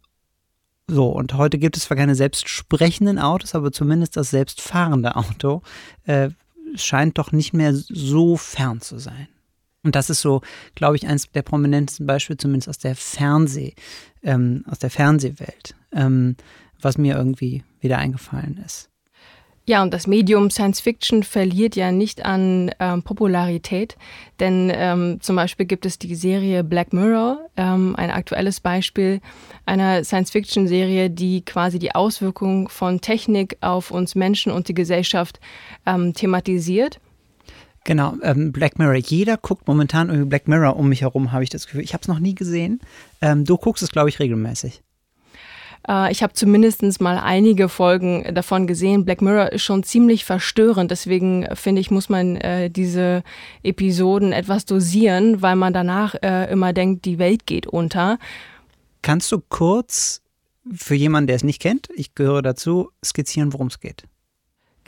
so, 0.90 1.08
und 1.08 1.34
heute 1.34 1.58
gibt 1.58 1.76
es 1.76 1.84
zwar 1.84 1.98
keine 1.98 2.14
selbstsprechenden 2.14 3.18
Autos, 3.18 3.54
aber 3.54 3.72
zumindest 3.72 4.16
das 4.16 4.30
selbstfahrende 4.30 5.16
Auto 5.16 5.60
äh, 6.06 6.30
scheint 6.74 7.18
doch 7.18 7.32
nicht 7.32 7.52
mehr 7.52 7.74
so 7.74 8.36
fern 8.36 8.80
zu 8.80 8.98
sein. 8.98 9.28
Und 9.82 9.94
das 9.94 10.10
ist 10.10 10.20
so, 10.20 10.42
glaube 10.74 10.96
ich, 10.96 11.06
eines 11.06 11.30
der 11.30 11.42
prominentesten 11.42 12.06
Beispiele, 12.06 12.36
zumindest 12.36 12.68
aus 12.68 12.78
der 12.78 12.96
Fernseh, 12.96 13.74
ähm, 14.22 14.64
aus 14.66 14.78
der 14.78 14.90
Fernsehwelt, 14.90 15.74
ähm, 15.92 16.36
was 16.80 16.98
mir 16.98 17.16
irgendwie 17.16 17.64
wieder 17.80 17.98
eingefallen 17.98 18.60
ist. 18.64 18.90
Ja, 19.68 19.82
und 19.82 19.92
das 19.92 20.06
Medium 20.06 20.48
Science 20.48 20.80
Fiction 20.80 21.22
verliert 21.22 21.76
ja 21.76 21.92
nicht 21.92 22.24
an 22.24 22.70
ähm, 22.80 23.02
Popularität, 23.02 23.98
denn 24.40 24.72
ähm, 24.74 25.18
zum 25.20 25.36
Beispiel 25.36 25.66
gibt 25.66 25.84
es 25.84 25.98
die 25.98 26.14
Serie 26.14 26.64
Black 26.64 26.94
Mirror, 26.94 27.38
ähm, 27.58 27.94
ein 27.94 28.10
aktuelles 28.10 28.60
Beispiel 28.60 29.20
einer 29.66 30.04
Science 30.04 30.30
Fiction 30.30 30.68
Serie, 30.68 31.10
die 31.10 31.44
quasi 31.44 31.78
die 31.78 31.94
Auswirkungen 31.94 32.68
von 32.68 33.02
Technik 33.02 33.58
auf 33.60 33.90
uns 33.90 34.14
Menschen 34.14 34.52
und 34.52 34.68
die 34.68 34.74
Gesellschaft 34.74 35.38
ähm, 35.84 36.14
thematisiert. 36.14 36.98
Genau, 37.84 38.14
ähm, 38.22 38.52
Black 38.52 38.78
Mirror. 38.78 38.94
Jeder 38.94 39.36
guckt 39.36 39.68
momentan 39.68 40.08
irgendwie 40.08 40.30
Black 40.30 40.48
Mirror 40.48 40.76
um 40.76 40.88
mich 40.88 41.02
herum, 41.02 41.30
habe 41.32 41.44
ich 41.44 41.50
das 41.50 41.66
Gefühl. 41.66 41.82
Ich 41.82 41.92
habe 41.92 42.00
es 42.00 42.08
noch 42.08 42.20
nie 42.20 42.34
gesehen. 42.34 42.80
Ähm, 43.20 43.44
du 43.44 43.58
guckst 43.58 43.82
es, 43.82 43.90
glaube 43.90 44.08
ich, 44.08 44.18
regelmäßig. 44.18 44.82
Äh, 45.86 46.10
ich 46.12 46.22
habe 46.22 46.32
zumindest 46.32 46.82
mal 47.00 47.18
einige 47.18 47.68
Folgen 47.68 48.34
davon 48.34 48.66
gesehen. 48.66 49.04
Black 49.04 49.22
Mirror 49.22 49.52
ist 49.52 49.62
schon 49.62 49.82
ziemlich 49.82 50.24
verstörend. 50.24 50.90
Deswegen 50.90 51.46
finde 51.54 51.80
ich, 51.80 51.90
muss 51.90 52.08
man 52.08 52.36
äh, 52.36 52.70
diese 52.70 53.22
Episoden 53.62 54.32
etwas 54.32 54.64
dosieren, 54.64 55.42
weil 55.42 55.56
man 55.56 55.72
danach 55.72 56.14
äh, 56.22 56.50
immer 56.50 56.72
denkt, 56.72 57.04
die 57.04 57.18
Welt 57.18 57.46
geht 57.46 57.66
unter. 57.66 58.18
Kannst 59.02 59.30
du 59.32 59.40
kurz 59.48 60.22
für 60.74 60.94
jemanden, 60.94 61.28
der 61.28 61.36
es 61.36 61.44
nicht 61.44 61.62
kennt, 61.62 61.88
ich 61.94 62.14
gehöre 62.14 62.42
dazu, 62.42 62.90
skizzieren, 63.04 63.52
worum 63.52 63.68
es 63.68 63.80
geht? 63.80 64.04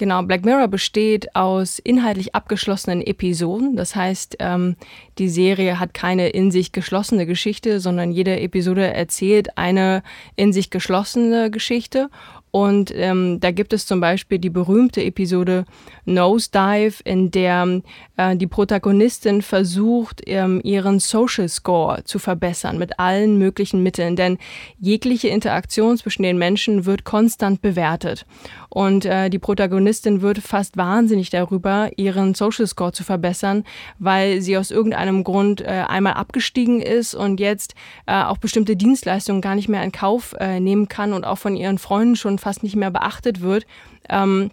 Genau, 0.00 0.22
Black 0.22 0.46
Mirror 0.46 0.68
besteht 0.68 1.36
aus 1.36 1.78
inhaltlich 1.78 2.34
abgeschlossenen 2.34 3.02
Episoden. 3.02 3.76
Das 3.76 3.94
heißt, 3.94 4.36
ähm, 4.38 4.76
die 5.18 5.28
Serie 5.28 5.78
hat 5.78 5.92
keine 5.92 6.30
in 6.30 6.50
sich 6.50 6.72
geschlossene 6.72 7.26
Geschichte, 7.26 7.80
sondern 7.80 8.10
jede 8.10 8.40
Episode 8.40 8.94
erzählt 8.94 9.58
eine 9.58 10.02
in 10.36 10.54
sich 10.54 10.70
geschlossene 10.70 11.50
Geschichte 11.50 12.08
und 12.50 12.92
ähm, 12.94 13.38
da 13.40 13.52
gibt 13.52 13.72
es 13.72 13.86
zum 13.86 14.00
Beispiel 14.00 14.38
die 14.38 14.50
berühmte 14.50 15.02
Episode 15.02 15.64
Nosedive, 16.04 17.00
in 17.04 17.30
der 17.30 17.80
äh, 18.16 18.36
die 18.36 18.48
Protagonistin 18.48 19.42
versucht, 19.42 20.22
ähm, 20.26 20.60
ihren 20.64 20.98
Social 20.98 21.48
Score 21.48 22.02
zu 22.04 22.18
verbessern 22.18 22.78
mit 22.78 22.98
allen 22.98 23.38
möglichen 23.38 23.82
Mitteln. 23.82 24.16
Denn 24.16 24.38
jegliche 24.78 25.28
Interaktion 25.28 25.96
zwischen 25.96 26.24
den 26.24 26.38
Menschen 26.38 26.86
wird 26.86 27.04
konstant 27.04 27.62
bewertet. 27.62 28.26
Und 28.68 29.04
äh, 29.04 29.30
die 29.30 29.38
Protagonistin 29.38 30.22
wird 30.22 30.38
fast 30.38 30.76
wahnsinnig 30.76 31.30
darüber, 31.30 31.90
ihren 31.96 32.34
Social 32.34 32.66
Score 32.66 32.92
zu 32.92 33.04
verbessern, 33.04 33.64
weil 33.98 34.40
sie 34.40 34.56
aus 34.56 34.70
irgendeinem 34.70 35.24
Grund 35.24 35.60
äh, 35.60 35.84
einmal 35.88 36.14
abgestiegen 36.14 36.80
ist 36.80 37.14
und 37.14 37.40
jetzt 37.40 37.74
äh, 38.06 38.22
auch 38.22 38.38
bestimmte 38.38 38.76
Dienstleistungen 38.76 39.40
gar 39.40 39.54
nicht 39.54 39.68
mehr 39.68 39.82
in 39.82 39.92
Kauf 39.92 40.34
äh, 40.38 40.60
nehmen 40.60 40.88
kann 40.88 41.12
und 41.12 41.24
auch 41.24 41.38
von 41.38 41.56
ihren 41.56 41.78
Freunden 41.78 42.16
schon 42.16 42.38
fast 42.40 42.62
nicht 42.62 42.76
mehr 42.76 42.90
beachtet 42.90 43.40
wird. 43.40 43.66
Ähm, 44.08 44.50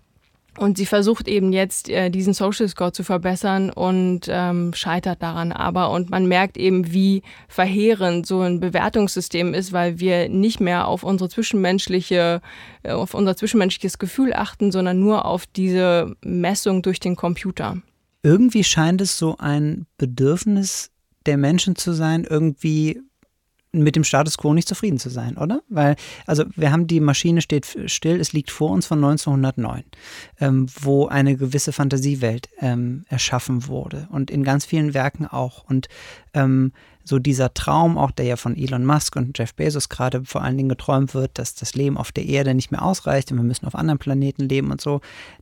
und 0.58 0.78
sie 0.78 0.88
versucht 0.88 1.28
eben 1.28 1.54
jetzt, 1.54 1.88
äh, 1.88 2.10
diesen 2.10 2.34
Social 2.34 2.68
Score 2.68 2.92
zu 2.92 3.04
verbessern 3.04 3.70
und 3.70 4.22
ähm, 4.28 4.74
scheitert 4.74 5.22
daran 5.22 5.52
aber. 5.52 5.92
Und 5.92 6.10
man 6.10 6.28
merkt 6.28 6.58
eben, 6.58 6.92
wie 6.92 7.22
verheerend 7.48 8.26
so 8.26 8.42
ein 8.42 8.60
Bewertungssystem 8.60 9.54
ist, 9.54 9.72
weil 9.72 10.00
wir 10.00 10.30
nicht 10.30 10.60
mehr 10.60 10.88
auf 10.88 11.04
unsere 11.04 11.30
zwischenmenschliche, 11.30 12.42
äh, 12.82 12.92
auf 12.92 13.14
unser 13.14 13.36
zwischenmenschliches 13.36 14.00
Gefühl 14.00 14.34
achten, 14.34 14.72
sondern 14.72 15.00
nur 15.00 15.26
auf 15.26 15.46
diese 15.46 16.16
Messung 16.24 16.82
durch 16.82 17.00
den 17.00 17.16
Computer. 17.16 17.78
Irgendwie 18.24 18.64
scheint 18.64 19.00
es 19.00 19.18
so 19.18 19.38
ein 19.38 19.86
Bedürfnis 19.98 20.90
der 21.28 21.38
Menschen 21.38 21.76
zu 21.76 21.94
sein, 21.94 22.26
irgendwie 22.28 23.00
mit 23.72 23.96
dem 23.96 24.04
Status 24.04 24.38
quo 24.38 24.54
nicht 24.54 24.68
zufrieden 24.68 24.98
zu 24.98 25.10
sein, 25.10 25.38
oder? 25.38 25.62
Weil, 25.68 25.96
also 26.26 26.46
wir 26.56 26.72
haben 26.72 26.88
die 26.88 27.00
Maschine 27.00 27.42
steht 27.42 27.78
still, 27.86 28.20
es 28.20 28.34
liegt 28.34 28.50
vor 28.50 28.72
uns 28.72 28.86
von 28.86 29.04
1909, 29.04 29.84
ähm, 30.40 30.68
wo 30.80 31.08
eine 31.08 31.36
gewisse 31.36 31.74
Fantasiewelt 31.74 32.50
ähm, 32.60 33.06
erschaffen 33.10 33.68
wurde 33.68 34.08
und 34.12 34.32
in 34.32 34.44
ganz 34.44 34.66
vielen 34.66 34.94
Werken 34.94 35.26
auch. 35.28 35.64
Und 35.66 35.90
ähm, 36.34 36.72
so 37.04 37.20
dieser 37.20 37.54
Traum, 37.54 37.98
auch 37.98 38.12
der 38.12 38.26
ja 38.26 38.36
von 38.36 38.56
Elon 38.56 38.86
Musk 38.86 39.16
und 39.16 39.38
Jeff 39.38 39.54
Bezos 39.54 39.90
gerade 39.90 40.24
vor 40.24 40.44
allen 40.44 40.58
Dingen 40.58 40.70
geträumt 40.70 41.14
wird, 41.14 41.38
dass 41.38 41.56
das 41.56 41.76
Leben 41.76 41.98
auf 41.98 42.12
der 42.12 42.26
Erde 42.26 42.54
nicht 42.54 42.72
mehr 42.72 42.84
ausreicht 42.84 43.32
und 43.32 43.38
wir 43.38 43.44
müssen 43.44 43.66
auf 43.66 43.76
anderen 43.76 44.00
Planeten 44.00 44.48
leben 44.48 44.72
und 44.72 44.82
so, 44.82 45.02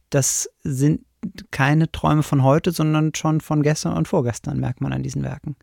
das 0.10 0.50
sind 0.64 1.02
keine 1.52 1.92
Träume 1.92 2.24
von 2.24 2.44
heute, 2.44 2.72
sondern 2.72 3.14
schon 3.16 3.42
von 3.42 3.64
gestern 3.64 3.94
und 3.94 4.08
vorgestern, 4.08 4.60
merkt 4.60 4.82
man 4.82 4.94
an 4.94 5.02
diesen 5.04 5.24
Werken. 5.24 5.56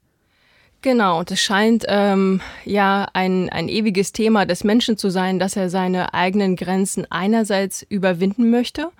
Genau, 0.82 1.20
und 1.20 1.30
es 1.30 1.40
scheint 1.40 1.84
ähm, 1.86 2.40
ja 2.64 3.06
ein, 3.12 3.48
ein 3.50 3.68
ewiges 3.68 4.10
Thema 4.10 4.46
des 4.46 4.64
Menschen 4.64 4.96
zu 4.96 5.10
sein, 5.10 5.38
dass 5.38 5.54
er 5.54 5.70
seine 5.70 6.12
eigenen 6.12 6.56
Grenzen 6.56 7.06
einerseits 7.08 7.82
überwinden 7.88 8.50
möchte 8.50 8.90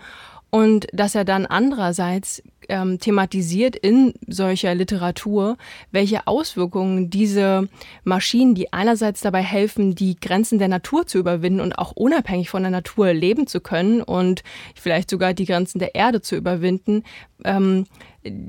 und 0.50 0.86
dass 0.92 1.16
er 1.16 1.24
dann 1.24 1.44
andererseits 1.44 2.40
ähm, 2.68 2.98
thematisiert 2.98 3.76
in 3.76 4.14
solcher 4.26 4.74
Literatur, 4.74 5.56
welche 5.90 6.26
Auswirkungen 6.26 7.10
diese 7.10 7.68
Maschinen, 8.04 8.54
die 8.54 8.72
einerseits 8.72 9.20
dabei 9.20 9.42
helfen, 9.42 9.94
die 9.94 10.16
Grenzen 10.16 10.58
der 10.58 10.68
Natur 10.68 11.06
zu 11.06 11.18
überwinden 11.18 11.60
und 11.60 11.78
auch 11.78 11.92
unabhängig 11.92 12.50
von 12.50 12.62
der 12.62 12.70
Natur 12.70 13.12
leben 13.12 13.46
zu 13.46 13.60
können 13.60 14.02
und 14.02 14.42
vielleicht 14.74 15.10
sogar 15.10 15.34
die 15.34 15.46
Grenzen 15.46 15.78
der 15.78 15.94
Erde 15.94 16.20
zu 16.20 16.36
überwinden, 16.36 17.04
ähm, 17.44 17.86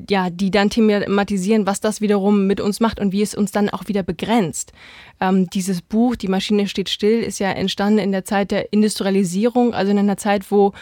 ja, 0.10 0.30
die 0.30 0.52
dann 0.52 0.70
thematisieren, 0.70 1.66
was 1.66 1.82
das 1.82 2.00
wiederum 2.00 2.46
mit 2.46 2.62
uns 2.62 2.80
macht 2.80 3.00
und 3.00 3.12
wie 3.12 3.24
es 3.24 3.34
uns 3.34 3.52
dann 3.52 3.70
auch 3.70 3.88
wieder 3.88 4.04
begrenzt. 4.04 4.72
Ähm, 5.20 5.50
dieses 5.50 5.82
Buch, 5.82 6.16
Die 6.16 6.28
Maschine 6.28 6.68
steht 6.68 6.90
still, 6.90 7.22
ist 7.22 7.40
ja 7.40 7.52
entstanden 7.52 8.00
in 8.00 8.12
der 8.12 8.26
Zeit 8.26 8.52
der 8.52 8.72
Industrialisierung, 8.72 9.74
also 9.74 9.92
in 9.92 9.98
einer 9.98 10.18
Zeit, 10.18 10.52
wo 10.52 10.74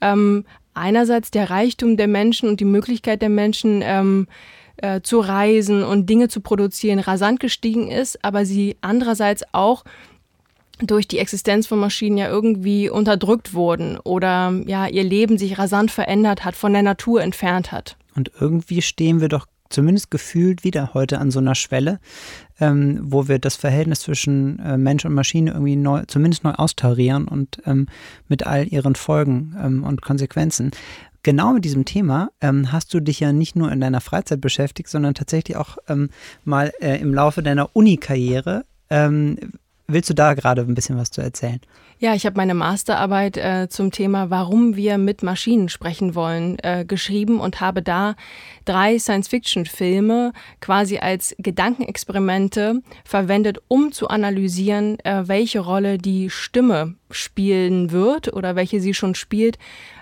ähm, 0.00 0.44
einerseits 0.74 1.30
der 1.30 1.50
Reichtum 1.50 1.96
der 1.96 2.08
Menschen 2.08 2.48
und 2.48 2.60
die 2.60 2.64
Möglichkeit 2.64 3.22
der 3.22 3.28
Menschen 3.28 3.80
ähm, 3.82 4.26
äh, 4.76 5.00
zu 5.00 5.20
reisen 5.20 5.82
und 5.82 6.10
Dinge 6.10 6.28
zu 6.28 6.40
produzieren 6.40 6.98
rasant 6.98 7.40
gestiegen 7.40 7.90
ist, 7.90 8.24
aber 8.24 8.44
sie 8.44 8.76
andererseits 8.80 9.44
auch 9.52 9.84
durch 10.78 11.06
die 11.06 11.18
Existenz 11.18 11.66
von 11.66 11.78
Maschinen 11.78 12.18
ja 12.18 12.28
irgendwie 12.28 12.90
unterdrückt 12.90 13.54
wurden 13.54 13.98
oder 13.98 14.52
ja 14.66 14.86
ihr 14.88 15.04
Leben 15.04 15.38
sich 15.38 15.58
rasant 15.58 15.90
verändert 15.90 16.44
hat, 16.44 16.56
von 16.56 16.72
der 16.72 16.82
Natur 16.82 17.22
entfernt 17.22 17.70
hat. 17.70 17.96
Und 18.16 18.32
irgendwie 18.40 18.82
stehen 18.82 19.20
wir 19.20 19.28
doch 19.28 19.46
zumindest 19.74 20.10
gefühlt 20.10 20.64
wieder 20.64 20.94
heute 20.94 21.18
an 21.18 21.30
so 21.30 21.40
einer 21.40 21.54
Schwelle, 21.54 21.98
ähm, 22.60 23.00
wo 23.02 23.28
wir 23.28 23.38
das 23.38 23.56
Verhältnis 23.56 24.00
zwischen 24.00 24.58
äh, 24.60 24.78
Mensch 24.78 25.04
und 25.04 25.12
Maschine 25.12 25.52
irgendwie 25.52 25.76
neu, 25.76 26.02
zumindest 26.06 26.44
neu 26.44 26.52
austarieren 26.52 27.28
und 27.28 27.60
ähm, 27.66 27.86
mit 28.28 28.46
all 28.46 28.66
ihren 28.66 28.94
Folgen 28.94 29.56
ähm, 29.62 29.84
und 29.84 30.00
Konsequenzen. 30.00 30.70
Genau 31.24 31.54
mit 31.54 31.64
diesem 31.64 31.84
Thema 31.84 32.30
ähm, 32.40 32.70
hast 32.70 32.94
du 32.94 33.00
dich 33.00 33.18
ja 33.18 33.32
nicht 33.32 33.56
nur 33.56 33.72
in 33.72 33.80
deiner 33.80 34.00
Freizeit 34.00 34.40
beschäftigt, 34.40 34.88
sondern 34.88 35.14
tatsächlich 35.14 35.56
auch 35.56 35.78
ähm, 35.88 36.10
mal 36.44 36.72
äh, 36.80 37.00
im 37.00 37.12
Laufe 37.12 37.42
deiner 37.42 37.74
Uni-Karriere. 37.74 38.64
Willst 39.86 40.08
du 40.08 40.14
da 40.14 40.32
gerade 40.32 40.62
ein 40.62 40.74
bisschen 40.74 40.96
was 40.96 41.10
zu 41.10 41.20
erzählen? 41.20 41.60
Ja, 41.98 42.14
ich 42.14 42.24
habe 42.24 42.36
meine 42.36 42.54
Masterarbeit 42.54 43.36
äh, 43.36 43.68
zum 43.68 43.90
Thema, 43.90 44.30
warum 44.30 44.76
wir 44.76 44.96
mit 44.96 45.22
Maschinen 45.22 45.68
sprechen 45.68 46.14
wollen, 46.14 46.58
äh, 46.62 46.84
geschrieben 46.86 47.38
und 47.38 47.60
habe 47.60 47.82
da 47.82 48.14
drei 48.64 48.98
Science-Fiction-Filme 48.98 50.32
quasi 50.60 50.98
als 50.98 51.36
Gedankenexperimente 51.38 52.80
verwendet, 53.04 53.58
um 53.68 53.92
zu 53.92 54.08
analysieren, 54.08 54.98
äh, 55.00 55.28
welche 55.28 55.60
Rolle 55.60 55.98
die 55.98 56.30
Stimme 56.30 56.94
spielen 57.10 57.90
wird 57.90 58.32
oder 58.32 58.56
welche 58.56 58.80
sie 58.80 58.94
schon 58.94 59.14
spielt 59.14 59.58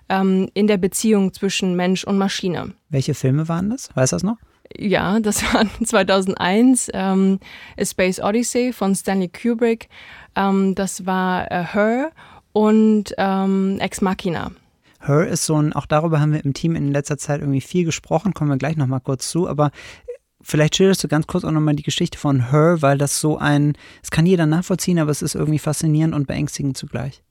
ähm, 0.09 0.49
in 0.55 0.69
der 0.69 0.79
Beziehung 0.79 1.33
zwischen 1.33 1.75
Mensch 1.75 2.05
und 2.05 2.19
Maschine. 2.19 2.73
Welche 2.89 3.15
Filme 3.15 3.49
waren 3.49 3.71
das? 3.71 3.91
Weißt 3.95 4.13
du 4.13 4.17
das 4.17 4.23
noch? 4.23 4.39
Ja, 4.79 5.21
das 5.21 5.43
war 5.55 5.67
2001 5.85 6.91
ähm, 6.93 7.39
A 7.79 7.85
Space 7.85 8.21
Odyssey 8.21 8.73
von 8.73 8.95
Stanley 8.95 9.29
Kubrick. 9.29 9.89
Ähm, 10.35 10.75
das 10.75 11.07
war 11.07 11.51
äh, 11.51 11.65
Her 11.65 12.11
und 12.53 13.15
ähm, 13.19 13.79
Ex 13.81 14.01
Machina. 14.01 14.53
Her 15.01 15.27
ist 15.27 15.47
so 15.47 15.57
ein, 15.57 15.73
auch 15.73 15.87
darüber 15.87 16.21
haben 16.21 16.33
wir 16.33 16.45
im 16.45 16.55
Team 16.55 16.77
in 16.77 16.93
letzter 16.93 17.19
Zeit 17.19 17.41
irgendwie 17.41 17.61
viel 17.61 17.85
gesprochen, 17.85 18.35
kommen 18.35 18.51
wir 18.51 18.57
gleich 18.57 18.77
nochmal 18.77 19.01
kurz 19.01 19.29
zu, 19.29 19.49
aber 19.49 19.73
vielleicht 20.41 20.77
schilderst 20.77 21.03
du 21.03 21.09
ganz 21.09 21.27
kurz 21.27 21.45
auch 21.45 21.51
nochmal 21.51 21.75
die 21.75 21.83
Geschichte 21.83 22.19
von 22.19 22.51
Her, 22.51 22.79
weil 22.81 22.99
das 22.99 23.21
so 23.21 23.39
ein, 23.39 23.75
es 24.03 24.11
kann 24.11 24.27
jeder 24.27 24.47
nachvollziehen, 24.47 24.99
aber 24.99 25.11
es 25.11 25.23
ist 25.23 25.35
irgendwie 25.35 25.59
faszinierend 25.59 26.15
und 26.15 26.27
beängstigend 26.27 26.77
zugleich. 26.77 27.23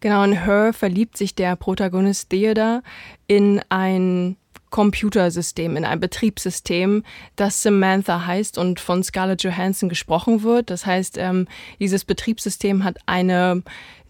Genau, 0.00 0.22
in 0.22 0.44
Her 0.44 0.72
verliebt 0.72 1.16
sich 1.16 1.34
der 1.34 1.56
Protagonist 1.56 2.30
Theodor 2.30 2.82
in 3.26 3.60
ein 3.70 4.36
Computersystem, 4.74 5.76
in 5.76 5.84
ein 5.84 6.00
Betriebssystem, 6.00 7.04
das 7.36 7.62
Samantha 7.62 8.26
heißt 8.26 8.58
und 8.58 8.80
von 8.80 9.04
Scarlett 9.04 9.44
Johansson 9.44 9.88
gesprochen 9.88 10.42
wird. 10.42 10.68
Das 10.68 10.84
heißt, 10.84 11.16
ähm, 11.16 11.46
dieses 11.78 12.04
Betriebssystem 12.04 12.82
hat 12.82 12.98
eine 13.06 13.62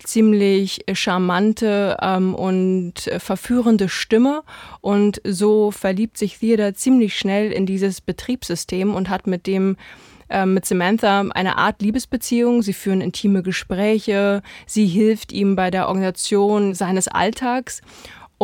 ziemlich 0.03 0.81
charmante 0.95 1.99
ähm, 2.01 2.35
und 2.35 3.11
verführende 3.19 3.91
Stimme 3.91 4.43
und 4.81 5.21
so 5.23 5.71
verliebt 5.71 6.17
sich 6.17 6.39
Theodor 6.39 6.73
ziemlich 6.73 7.19
schnell 7.19 7.53
in 7.53 7.67
dieses 7.67 8.01
Betriebssystem 8.01 8.95
und 8.95 9.11
hat 9.11 9.27
mit 9.27 9.47
dem 9.47 9.77
ähm, 10.31 10.55
mit 10.55 10.65
Samantha 10.65 11.27
eine 11.35 11.59
Art 11.59 11.83
Liebesbeziehung. 11.83 12.63
Sie 12.63 12.73
führen 12.73 13.03
intime 13.03 13.43
Gespräche. 13.43 14.43
Sie 14.65 14.87
hilft 14.87 15.31
ihm 15.31 15.57
bei 15.57 15.71
der 15.71 15.89
Organisation 15.89 16.75
seines 16.75 17.07
Alltags. 17.07 17.83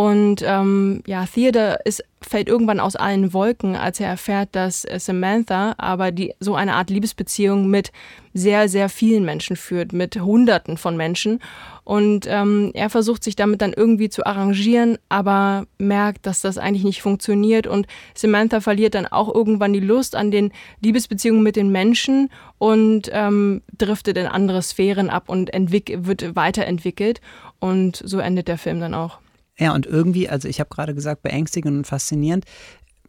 Und 0.01 0.43
ähm, 0.47 1.03
ja, 1.07 1.27
Theodore 1.27 1.79
ist, 1.85 2.03
fällt 2.23 2.49
irgendwann 2.49 2.81
aus 2.81 2.97
allen 2.97 3.35
Wolken, 3.35 3.77
als 3.77 4.01
er 4.01 4.09
erfährt, 4.09 4.49
dass 4.53 4.87
äh, 4.87 4.99
Samantha 4.99 5.75
aber 5.77 6.11
die, 6.11 6.33
so 6.41 6.55
eine 6.55 6.73
Art 6.73 6.89
Liebesbeziehung 6.89 7.69
mit 7.69 7.93
sehr, 8.33 8.71
sehr 8.71 8.89
vielen 8.89 9.27
Menschen 9.27 9.57
führt, 9.57 9.93
mit 9.93 10.19
Hunderten 10.19 10.79
von 10.79 10.97
Menschen. 10.97 11.39
Und 11.85 12.27
ähm, 12.31 12.71
er 12.73 12.89
versucht 12.89 13.23
sich 13.23 13.37
damit 13.37 13.61
dann 13.61 13.75
irgendwie 13.75 14.09
zu 14.09 14.25
arrangieren, 14.25 14.97
aber 15.11 15.67
merkt, 15.77 16.25
dass 16.25 16.41
das 16.41 16.57
eigentlich 16.57 16.85
nicht 16.85 17.03
funktioniert. 17.03 17.67
Und 17.67 17.87
Samantha 18.15 18.63
verliert 18.63 18.95
dann 18.95 19.07
auch 19.07 19.29
irgendwann 19.35 19.75
die 19.75 19.81
Lust 19.81 20.17
an 20.17 20.31
den 20.31 20.51
Liebesbeziehungen 20.81 21.43
mit 21.43 21.57
den 21.57 21.71
Menschen 21.71 22.31
und 22.57 23.11
ähm, 23.13 23.61
driftet 23.77 24.17
in 24.17 24.27
andere 24.27 24.63
Sphären 24.63 25.11
ab 25.11 25.25
und 25.27 25.51
wird 25.53 26.35
weiterentwickelt. 26.35 27.21
Und 27.59 28.01
so 28.03 28.19
endet 28.19 28.49
der 28.49 28.57
Film 28.57 28.81
dann 28.81 28.95
auch. 28.95 29.19
Ja, 29.61 29.75
und 29.75 29.87
irgendwie, 29.87 30.29
also 30.29 30.49
ich 30.49 30.59
habe 30.59 30.71
gerade 30.71 30.95
gesagt, 30.95 31.23
beängstigend 31.23 31.77
und 31.77 31.87
faszinierend. 31.87 32.47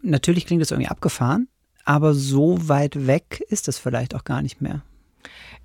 Natürlich 0.01 0.45
klingt 0.45 0.61
das 0.61 0.71
irgendwie 0.71 0.89
abgefahren, 0.89 1.47
aber 1.85 2.13
so 2.13 2.67
weit 2.67 3.07
weg 3.07 3.43
ist 3.47 3.67
es 3.67 3.79
vielleicht 3.79 4.13
auch 4.13 4.25
gar 4.25 4.41
nicht 4.41 4.61
mehr. 4.61 4.83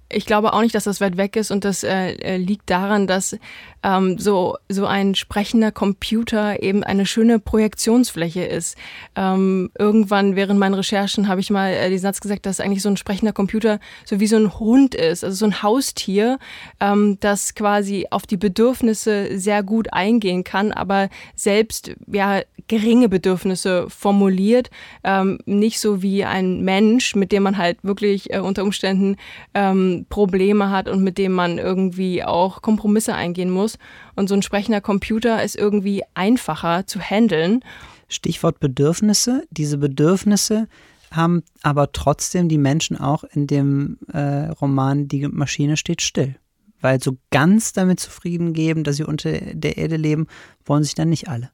Ich 0.09 0.25
glaube 0.25 0.53
auch 0.53 0.61
nicht, 0.61 0.75
dass 0.75 0.85
das 0.85 1.01
weit 1.01 1.17
weg 1.17 1.35
ist 1.35 1.51
und 1.51 1.65
das 1.65 1.83
äh, 1.83 2.13
äh, 2.13 2.37
liegt 2.37 2.71
daran, 2.71 3.09
dass 3.09 3.37
ähm, 3.83 4.19
so, 4.19 4.57
so 4.69 4.87
ein 4.87 5.17
sprechender 5.17 5.73
Computer 5.73 6.63
eben 6.63 6.85
eine 6.85 7.07
schöne 7.07 7.41
Projektionsfläche 7.41 8.45
ist. 8.45 8.77
Ähm, 9.17 9.71
irgendwann 9.77 10.37
während 10.37 10.61
meinen 10.61 10.75
Recherchen 10.75 11.27
habe 11.27 11.41
ich 11.41 11.51
mal 11.51 11.73
äh, 11.73 11.91
den 11.91 11.99
Satz 11.99 12.21
gesagt, 12.21 12.47
dass 12.47 12.61
eigentlich 12.61 12.83
so 12.83 12.89
ein 12.89 12.97
sprechender 12.97 13.33
Computer 13.33 13.81
so 14.05 14.21
wie 14.21 14.29
so 14.29 14.37
ein 14.37 14.59
Hund 14.59 14.95
ist, 14.95 15.25
also 15.25 15.37
so 15.37 15.47
ein 15.47 15.63
Haustier, 15.63 16.39
ähm, 16.81 17.19
das 17.21 17.55
quasi 17.55 18.07
auf 18.11 18.27
die 18.27 18.37
Bedürfnisse 18.37 19.39
sehr 19.39 19.65
gut 19.65 19.93
eingehen 19.93 20.45
kann, 20.45 20.71
aber 20.71 21.09
selbst 21.35 21.93
ja 22.07 22.43
geringe 22.69 23.09
Bedürfnisse 23.09 23.87
formuliert, 23.89 24.71
ähm, 25.05 25.39
nicht 25.47 25.81
so 25.81 26.03
wie 26.03 26.25
ein 26.25 26.63
Mensch, 26.63 27.15
mit 27.15 27.33
dem 27.33 27.43
man 27.43 27.57
halt 27.59 27.79
wirklich 27.83 28.33
äh, 28.33 28.41
unter 28.41 28.65
Umständen 28.65 29.17
ähm, 29.55 30.07
Probleme 30.09 30.71
hat 30.71 30.89
und 30.89 31.03
mit 31.03 31.19
dem 31.19 31.33
man 31.33 31.59
irgendwie 31.59 32.25
auch 32.25 32.63
Kompromisse 32.63 33.15
eingehen 33.15 33.51
muss. 33.51 33.79
Und 34.15 34.29
so 34.29 34.35
ein 34.35 34.43
sprechender 34.43 34.81
Computer 34.81 35.43
ist 35.43 35.57
irgendwie 35.57 36.03
einfacher 36.15 36.87
zu 36.87 37.01
handeln. 37.01 37.61
Stichwort 38.09 38.61
Bedürfnisse. 38.61 39.45
Diese 39.51 39.79
Bedürfnisse 39.79 40.69
haben 41.11 41.43
aber 41.63 41.93
trotzdem 41.93 42.49
die 42.49 42.59
Menschen 42.59 42.99
auch 42.99 43.25
in 43.25 43.47
dem 43.47 43.99
äh, 44.13 44.49
Roman 44.49 45.09
Die 45.09 45.27
Maschine 45.29 45.77
steht 45.77 46.03
still. 46.03 46.37
Weil 46.81 47.03
so 47.03 47.17
ganz 47.31 47.73
damit 47.73 48.01
zufrieden 48.01 48.53
geben, 48.53 48.85
dass 48.85 48.97
sie 48.97 49.05
unter 49.05 49.33
der 49.33 49.79
Erde 49.79 49.97
leben, 49.97 50.27
wollen 50.65 50.85
sich 50.85 50.95
dann 50.95 51.09
nicht 51.09 51.29
alle. 51.29 51.51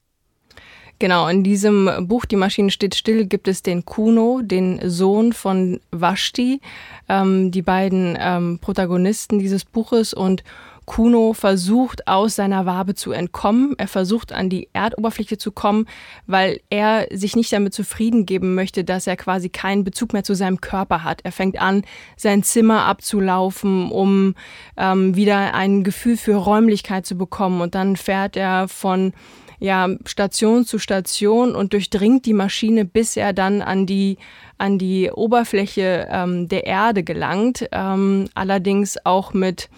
Genau, 1.02 1.26
in 1.26 1.42
diesem 1.42 2.06
Buch 2.06 2.26
Die 2.26 2.36
Maschine 2.36 2.70
steht 2.70 2.94
still 2.94 3.26
gibt 3.26 3.48
es 3.48 3.60
den 3.60 3.84
Kuno, 3.84 4.40
den 4.40 4.78
Sohn 4.88 5.32
von 5.32 5.80
Vashti, 5.90 6.60
ähm, 7.08 7.50
die 7.50 7.62
beiden 7.62 8.16
ähm, 8.20 8.60
Protagonisten 8.60 9.40
dieses 9.40 9.64
Buches. 9.64 10.14
Und 10.14 10.44
Kuno 10.84 11.32
versucht 11.32 12.06
aus 12.06 12.36
seiner 12.36 12.66
Wabe 12.66 12.94
zu 12.94 13.10
entkommen. 13.10 13.74
Er 13.78 13.88
versucht 13.88 14.32
an 14.32 14.48
die 14.48 14.68
Erdoberfläche 14.74 15.38
zu 15.38 15.50
kommen, 15.50 15.88
weil 16.28 16.60
er 16.70 17.08
sich 17.10 17.34
nicht 17.34 17.52
damit 17.52 17.74
zufrieden 17.74 18.24
geben 18.24 18.54
möchte, 18.54 18.84
dass 18.84 19.08
er 19.08 19.16
quasi 19.16 19.48
keinen 19.48 19.82
Bezug 19.82 20.12
mehr 20.12 20.22
zu 20.22 20.34
seinem 20.34 20.60
Körper 20.60 21.02
hat. 21.02 21.22
Er 21.24 21.32
fängt 21.32 21.60
an, 21.60 21.82
sein 22.16 22.44
Zimmer 22.44 22.84
abzulaufen, 22.84 23.90
um 23.90 24.36
ähm, 24.76 25.16
wieder 25.16 25.52
ein 25.54 25.82
Gefühl 25.82 26.16
für 26.16 26.36
Räumlichkeit 26.36 27.06
zu 27.06 27.16
bekommen. 27.16 27.60
Und 27.60 27.74
dann 27.74 27.96
fährt 27.96 28.36
er 28.36 28.68
von 28.68 29.12
ja, 29.62 29.88
Station 30.06 30.64
zu 30.64 30.78
Station 30.78 31.54
und 31.54 31.72
durchdringt 31.72 32.26
die 32.26 32.32
Maschine, 32.32 32.84
bis 32.84 33.16
er 33.16 33.32
dann 33.32 33.62
an 33.62 33.86
die, 33.86 34.18
an 34.58 34.76
die 34.76 35.08
Oberfläche 35.12 36.08
ähm, 36.10 36.48
der 36.48 36.66
Erde 36.66 37.04
gelangt. 37.04 37.68
Ähm, 37.70 38.28
allerdings 38.34 38.98
auch 39.06 39.32
mit 39.32 39.70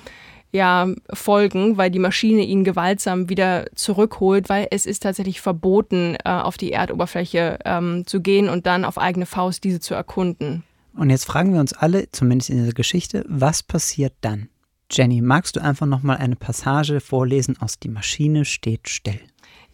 ja, 0.52 0.88
Folgen, 1.12 1.76
weil 1.76 1.90
die 1.90 1.98
Maschine 1.98 2.42
ihn 2.44 2.64
gewaltsam 2.64 3.28
wieder 3.28 3.66
zurückholt, 3.74 4.48
weil 4.48 4.68
es 4.70 4.86
ist 4.86 5.02
tatsächlich 5.02 5.42
verboten, 5.42 6.16
äh, 6.24 6.30
auf 6.30 6.56
die 6.56 6.72
Erdoberfläche 6.72 7.58
ähm, 7.66 8.06
zu 8.06 8.22
gehen 8.22 8.48
und 8.48 8.64
dann 8.64 8.86
auf 8.86 8.96
eigene 8.96 9.26
Faust 9.26 9.64
diese 9.64 9.80
zu 9.80 9.92
erkunden. 9.92 10.62
Und 10.96 11.10
jetzt 11.10 11.26
fragen 11.26 11.52
wir 11.52 11.60
uns 11.60 11.74
alle, 11.74 12.10
zumindest 12.10 12.48
in 12.48 12.56
dieser 12.56 12.72
Geschichte, 12.72 13.22
was 13.28 13.62
passiert 13.62 14.14
dann? 14.22 14.48
Jenny, 14.90 15.20
magst 15.20 15.56
du 15.56 15.60
einfach 15.60 15.86
nochmal 15.86 16.16
eine 16.16 16.36
Passage 16.36 17.00
vorlesen 17.00 17.60
aus 17.60 17.78
Die 17.78 17.88
Maschine 17.88 18.46
steht 18.46 18.88
still? 18.88 19.20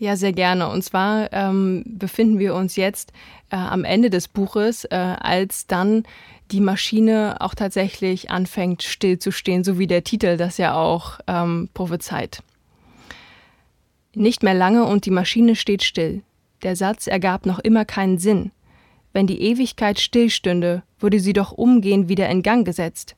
Ja, 0.01 0.17
sehr 0.17 0.33
gerne. 0.33 0.67
Und 0.71 0.83
zwar 0.83 1.31
ähm, 1.31 1.85
befinden 1.87 2.39
wir 2.39 2.55
uns 2.55 2.75
jetzt 2.77 3.13
äh, 3.51 3.57
am 3.57 3.85
Ende 3.85 4.09
des 4.09 4.29
Buches, 4.29 4.87
äh, 4.87 4.97
als 4.97 5.67
dann 5.67 6.05
die 6.53 6.63
Maschine 6.63 7.37
auch 7.41 7.55
tatsächlich 7.55 8.31
anfängt 8.31 8.83
stillzustehen, 8.83 9.63
so 9.63 9.79
wie 9.79 9.87
der 9.87 10.03
Titel 10.03 10.39
das 10.39 10.57
ja 10.57 10.75
auch 10.75 11.21
ähm, 11.27 11.69
prophezeit. 11.75 12.43
Nicht 14.15 14.43
mehr 14.43 14.55
lange 14.55 14.85
und 14.85 15.05
die 15.05 15.11
Maschine 15.11 15.55
steht 15.55 15.83
still. 15.83 16.23
Der 16.63 16.77
Satz 16.77 17.07
ergab 17.07 17.45
noch 17.45 17.59
immer 17.59 17.85
keinen 17.85 18.17
Sinn. 18.17 18.53
Wenn 19.13 19.27
die 19.27 19.43
Ewigkeit 19.43 20.01
stillstünde, 20.01 20.83
würde 20.99 21.21
sie 21.21 21.35
doch 21.35 21.53
umgehend 21.53 22.09
wieder 22.09 22.27
in 22.31 22.43
Gang 22.43 22.65
gesetzt. 22.65 23.17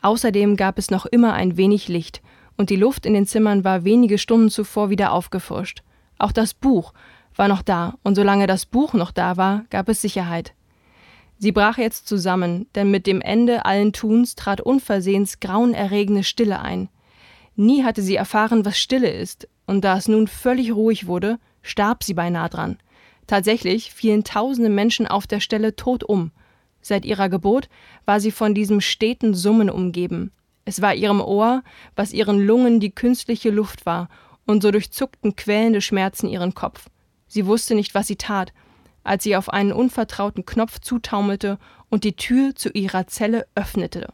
Außerdem 0.00 0.56
gab 0.56 0.78
es 0.78 0.90
noch 0.90 1.04
immer 1.04 1.34
ein 1.34 1.58
wenig 1.58 1.88
Licht, 1.88 2.22
und 2.56 2.70
die 2.70 2.76
Luft 2.76 3.04
in 3.04 3.12
den 3.12 3.26
Zimmern 3.26 3.62
war 3.62 3.84
wenige 3.84 4.16
Stunden 4.16 4.48
zuvor 4.48 4.88
wieder 4.88 5.12
aufgefrischt. 5.12 5.82
Auch 6.18 6.32
das 6.32 6.54
Buch 6.54 6.92
war 7.36 7.48
noch 7.48 7.62
da, 7.62 7.94
und 8.02 8.14
solange 8.14 8.46
das 8.46 8.66
Buch 8.66 8.92
noch 8.92 9.10
da 9.10 9.36
war, 9.36 9.64
gab 9.70 9.88
es 9.88 10.00
Sicherheit. 10.00 10.54
Sie 11.38 11.52
brach 11.52 11.78
jetzt 11.78 12.06
zusammen, 12.06 12.66
denn 12.74 12.90
mit 12.90 13.06
dem 13.06 13.20
Ende 13.20 13.64
allen 13.64 13.92
Tuns 13.92 14.34
trat 14.34 14.60
unversehens 14.60 15.40
grauenerregende 15.40 16.22
Stille 16.22 16.60
ein. 16.60 16.88
Nie 17.56 17.84
hatte 17.84 18.02
sie 18.02 18.16
erfahren, 18.16 18.64
was 18.64 18.78
Stille 18.78 19.10
ist, 19.10 19.48
und 19.66 19.84
da 19.84 19.96
es 19.96 20.08
nun 20.08 20.28
völlig 20.28 20.72
ruhig 20.72 21.06
wurde, 21.06 21.38
starb 21.62 22.04
sie 22.04 22.14
beinahe 22.14 22.48
dran. 22.48 22.78
Tatsächlich 23.26 23.92
fielen 23.92 24.24
tausende 24.24 24.70
Menschen 24.70 25.06
auf 25.06 25.26
der 25.26 25.40
Stelle 25.40 25.76
tot 25.76 26.04
um. 26.04 26.30
Seit 26.80 27.04
ihrer 27.04 27.28
Geburt 27.28 27.68
war 28.04 28.20
sie 28.20 28.30
von 28.30 28.54
diesem 28.54 28.80
steten 28.80 29.34
Summen 29.34 29.70
umgeben. 29.70 30.32
Es 30.66 30.82
war 30.82 30.94
ihrem 30.94 31.20
Ohr, 31.20 31.62
was 31.96 32.12
ihren 32.12 32.38
Lungen 32.38 32.80
die 32.80 32.90
künstliche 32.90 33.50
Luft 33.50 33.86
war, 33.86 34.08
und 34.46 34.62
so 34.62 34.70
durchzuckten 34.70 35.36
quälende 35.36 35.80
Schmerzen 35.80 36.28
ihren 36.28 36.54
Kopf. 36.54 36.88
Sie 37.26 37.46
wusste 37.46 37.74
nicht, 37.74 37.94
was 37.94 38.06
sie 38.06 38.16
tat, 38.16 38.52
als 39.02 39.24
sie 39.24 39.36
auf 39.36 39.50
einen 39.50 39.72
unvertrauten 39.72 40.46
Knopf 40.46 40.80
zutaumelte 40.80 41.58
und 41.90 42.04
die 42.04 42.16
Tür 42.16 42.54
zu 42.54 42.70
ihrer 42.70 43.06
Zelle 43.06 43.46
öffnete. 43.54 44.12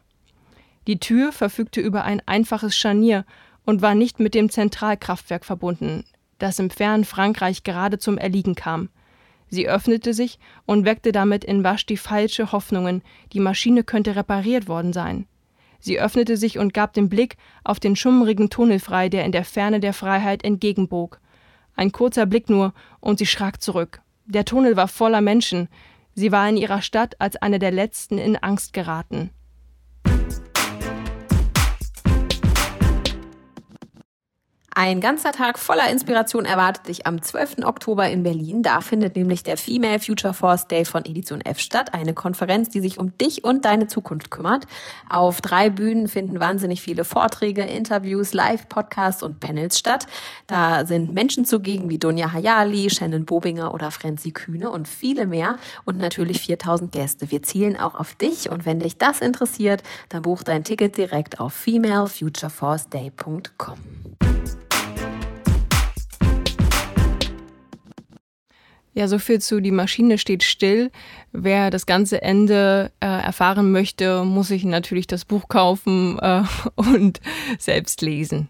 Die 0.87 0.99
Tür 0.99 1.31
verfügte 1.31 1.81
über 1.81 2.03
ein 2.03 2.21
einfaches 2.25 2.75
Scharnier 2.75 3.25
und 3.65 3.81
war 3.81 3.95
nicht 3.95 4.19
mit 4.19 4.33
dem 4.33 4.49
Zentralkraftwerk 4.49 5.45
verbunden, 5.45 6.03
das 6.39 6.59
im 6.59 6.69
fernen 6.69 7.05
Frankreich 7.05 7.63
gerade 7.63 7.99
zum 7.99 8.17
Erliegen 8.17 8.55
kam. 8.55 8.89
Sie 9.47 9.67
öffnete 9.67 10.13
sich 10.13 10.39
und 10.65 10.85
weckte 10.85 11.11
damit 11.11 11.43
in 11.43 11.63
Vashti 11.63 11.97
falsche 11.97 12.51
Hoffnungen, 12.51 13.03
die 13.33 13.39
Maschine 13.39 13.83
könnte 13.83 14.15
repariert 14.15 14.67
worden 14.67 14.93
sein. 14.93 15.27
Sie 15.81 15.99
öffnete 15.99 16.37
sich 16.37 16.57
und 16.59 16.73
gab 16.73 16.93
den 16.93 17.09
Blick 17.09 17.35
auf 17.63 17.79
den 17.79 17.95
schummrigen 17.95 18.49
Tunnel 18.49 18.79
frei, 18.79 19.09
der 19.09 19.25
in 19.25 19.31
der 19.31 19.43
Ferne 19.43 19.79
der 19.79 19.93
Freiheit 19.93 20.43
entgegenbog. 20.43 21.19
Ein 21.75 21.91
kurzer 21.91 22.25
Blick 22.25 22.49
nur, 22.49 22.73
und 22.99 23.19
sie 23.19 23.25
schrak 23.25 23.61
zurück. 23.61 24.01
Der 24.25 24.45
Tunnel 24.45 24.77
war 24.77 24.87
voller 24.87 25.21
Menschen. 25.21 25.67
Sie 26.13 26.31
war 26.31 26.47
in 26.47 26.57
ihrer 26.57 26.81
Stadt 26.81 27.19
als 27.19 27.35
eine 27.35 27.59
der 27.59 27.71
letzten 27.71 28.17
in 28.17 28.37
Angst 28.37 28.73
geraten. 28.73 29.31
Ein 34.73 35.01
ganzer 35.01 35.33
Tag 35.33 35.59
voller 35.59 35.89
Inspiration 35.89 36.45
erwartet 36.45 36.87
dich 36.87 37.05
am 37.05 37.21
12. 37.21 37.65
Oktober 37.65 38.09
in 38.09 38.23
Berlin. 38.23 38.63
Da 38.63 38.79
findet 38.79 39.17
nämlich 39.17 39.43
der 39.43 39.57
Female 39.57 39.99
Future 39.99 40.33
Force 40.33 40.65
Day 40.65 40.85
von 40.85 41.03
Edition 41.03 41.41
F 41.41 41.59
statt. 41.59 41.93
Eine 41.93 42.13
Konferenz, 42.13 42.69
die 42.69 42.79
sich 42.79 42.97
um 42.97 43.17
dich 43.17 43.43
und 43.43 43.65
deine 43.65 43.87
Zukunft 43.87 44.31
kümmert. 44.31 44.67
Auf 45.09 45.41
drei 45.41 45.69
Bühnen 45.69 46.07
finden 46.07 46.39
wahnsinnig 46.39 46.81
viele 46.81 47.03
Vorträge, 47.03 47.63
Interviews, 47.63 48.33
Live-Podcasts 48.33 49.23
und 49.23 49.41
Panels 49.41 49.77
statt. 49.77 50.07
Da 50.47 50.85
sind 50.85 51.13
Menschen 51.13 51.43
zugegen 51.43 51.89
wie 51.89 51.99
Dunja 51.99 52.31
Hayali, 52.31 52.89
Shannon 52.89 53.25
Bobinger 53.25 53.73
oder 53.73 53.91
Frenzy 53.91 54.31
Kühne 54.31 54.69
und 54.69 54.87
viele 54.87 55.27
mehr. 55.27 55.57
Und 55.83 55.97
natürlich 55.97 56.39
4000 56.39 56.93
Gäste. 56.93 57.29
Wir 57.29 57.43
zielen 57.43 57.77
auch 57.77 57.95
auf 57.95 58.15
dich. 58.15 58.49
Und 58.49 58.65
wenn 58.65 58.79
dich 58.79 58.97
das 58.97 59.19
interessiert, 59.19 59.83
dann 60.07 60.21
buch 60.21 60.43
dein 60.43 60.63
Ticket 60.63 60.95
direkt 60.95 61.41
auf 61.41 61.53
femalefutureforceday.com. 61.53 63.77
Ja, 68.93 69.07
so 69.07 69.19
viel 69.19 69.39
zu 69.39 69.61
Die 69.61 69.71
Maschine 69.71 70.17
steht 70.17 70.43
still. 70.43 70.91
Wer 71.31 71.69
das 71.69 71.85
ganze 71.85 72.21
Ende 72.21 72.91
äh, 72.99 73.05
erfahren 73.05 73.71
möchte, 73.71 74.25
muss 74.25 74.49
sich 74.49 74.65
natürlich 74.65 75.07
das 75.07 75.23
Buch 75.23 75.47
kaufen 75.47 76.19
äh, 76.19 76.43
und 76.75 77.21
selbst 77.57 78.01
lesen. 78.01 78.49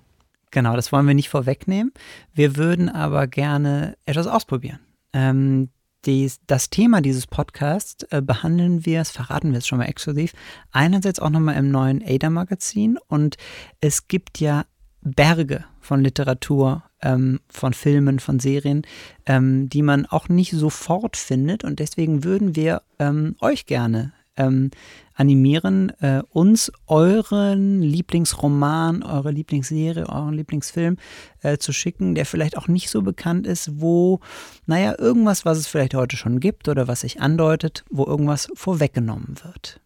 Genau, 0.49 0.75
das 0.75 0.91
wollen 0.91 1.07
wir 1.07 1.13
nicht 1.13 1.29
vorwegnehmen. 1.29 1.93
Wir 2.33 2.57
würden 2.57 2.89
aber 2.89 3.27
gerne 3.27 3.95
etwas 4.05 4.27
ausprobieren. 4.27 4.79
Ähm, 5.13 5.69
dies, 6.05 6.39
das 6.47 6.71
Thema 6.71 7.01
dieses 7.01 7.27
Podcasts 7.27 8.03
äh, 8.09 8.21
behandeln 8.21 8.85
wir, 8.85 8.99
das 8.99 9.11
verraten 9.11 9.49
wir 9.49 9.55
jetzt 9.55 9.67
schon 9.67 9.77
mal 9.77 9.85
exklusiv, 9.85 10.33
einerseits 10.71 11.19
auch 11.19 11.29
nochmal 11.29 11.55
im 11.55 11.69
neuen 11.69 12.03
ADA-Magazin 12.03 12.97
und 13.07 13.37
es 13.81 14.07
gibt 14.07 14.39
ja 14.39 14.65
Berge 15.01 15.65
von 15.79 16.01
Literatur, 16.01 16.83
ähm, 17.01 17.39
von 17.49 17.73
Filmen, 17.73 18.19
von 18.19 18.39
Serien, 18.39 18.83
ähm, 19.25 19.69
die 19.69 19.81
man 19.81 20.05
auch 20.05 20.29
nicht 20.29 20.51
sofort 20.51 21.17
findet. 21.17 21.63
Und 21.63 21.79
deswegen 21.79 22.23
würden 22.23 22.55
wir 22.55 22.83
ähm, 22.99 23.35
euch 23.41 23.65
gerne 23.65 24.13
ähm, 24.37 24.71
animieren, 25.13 25.91
äh, 25.99 26.21
uns 26.29 26.71
euren 26.87 27.81
Lieblingsroman, 27.81 29.03
eure 29.03 29.31
Lieblingsserie, 29.31 30.07
euren 30.07 30.33
Lieblingsfilm 30.33 30.97
äh, 31.41 31.57
zu 31.57 31.73
schicken, 31.73 32.15
der 32.15 32.25
vielleicht 32.25 32.57
auch 32.57 32.67
nicht 32.67 32.89
so 32.89 33.01
bekannt 33.01 33.45
ist, 33.45 33.81
wo, 33.81 34.19
naja, 34.65 34.95
irgendwas, 34.97 35.45
was 35.45 35.57
es 35.57 35.67
vielleicht 35.67 35.93
heute 35.93 36.15
schon 36.15 36.39
gibt 36.39 36.69
oder 36.69 36.87
was 36.87 37.01
sich 37.01 37.21
andeutet, 37.21 37.83
wo 37.89 38.05
irgendwas 38.05 38.47
vorweggenommen 38.53 39.35
wird. 39.43 39.81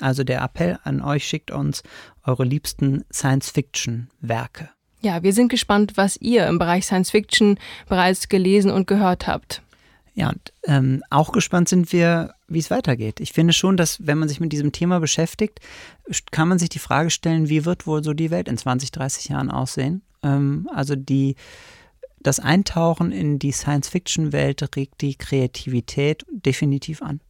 Also 0.00 0.24
der 0.24 0.42
Appell 0.42 0.78
an 0.84 1.02
euch, 1.02 1.26
schickt 1.26 1.50
uns 1.50 1.82
eure 2.24 2.44
liebsten 2.44 3.04
Science-Fiction-Werke. 3.12 4.70
Ja, 5.00 5.22
wir 5.22 5.32
sind 5.32 5.48
gespannt, 5.48 5.92
was 5.96 6.16
ihr 6.16 6.46
im 6.46 6.58
Bereich 6.58 6.84
Science 6.84 7.10
Fiction 7.10 7.58
bereits 7.88 8.28
gelesen 8.28 8.70
und 8.70 8.86
gehört 8.86 9.26
habt. 9.26 9.62
Ja, 10.14 10.28
und 10.28 10.52
ähm, 10.64 11.02
auch 11.08 11.32
gespannt 11.32 11.68
sind 11.68 11.92
wir, 11.92 12.34
wie 12.48 12.58
es 12.58 12.70
weitergeht. 12.70 13.20
Ich 13.20 13.32
finde 13.32 13.52
schon, 13.52 13.76
dass 13.76 14.06
wenn 14.06 14.18
man 14.18 14.28
sich 14.28 14.40
mit 14.40 14.52
diesem 14.52 14.72
Thema 14.72 15.00
beschäftigt, 15.00 15.60
kann 16.30 16.48
man 16.48 16.58
sich 16.58 16.68
die 16.68 16.78
Frage 16.78 17.10
stellen, 17.10 17.48
wie 17.48 17.64
wird 17.64 17.86
wohl 17.86 18.04
so 18.04 18.12
die 18.12 18.30
Welt 18.30 18.48
in 18.48 18.58
20, 18.58 18.90
30 18.90 19.28
Jahren 19.28 19.50
aussehen? 19.50 20.02
Ähm, 20.22 20.68
also 20.74 20.96
die, 20.96 21.36
das 22.18 22.40
Eintauchen 22.40 23.12
in 23.12 23.38
die 23.38 23.52
Science-Fiction-Welt 23.52 24.76
regt 24.76 25.00
die 25.00 25.14
Kreativität 25.14 26.26
definitiv 26.30 27.00
an. 27.02 27.20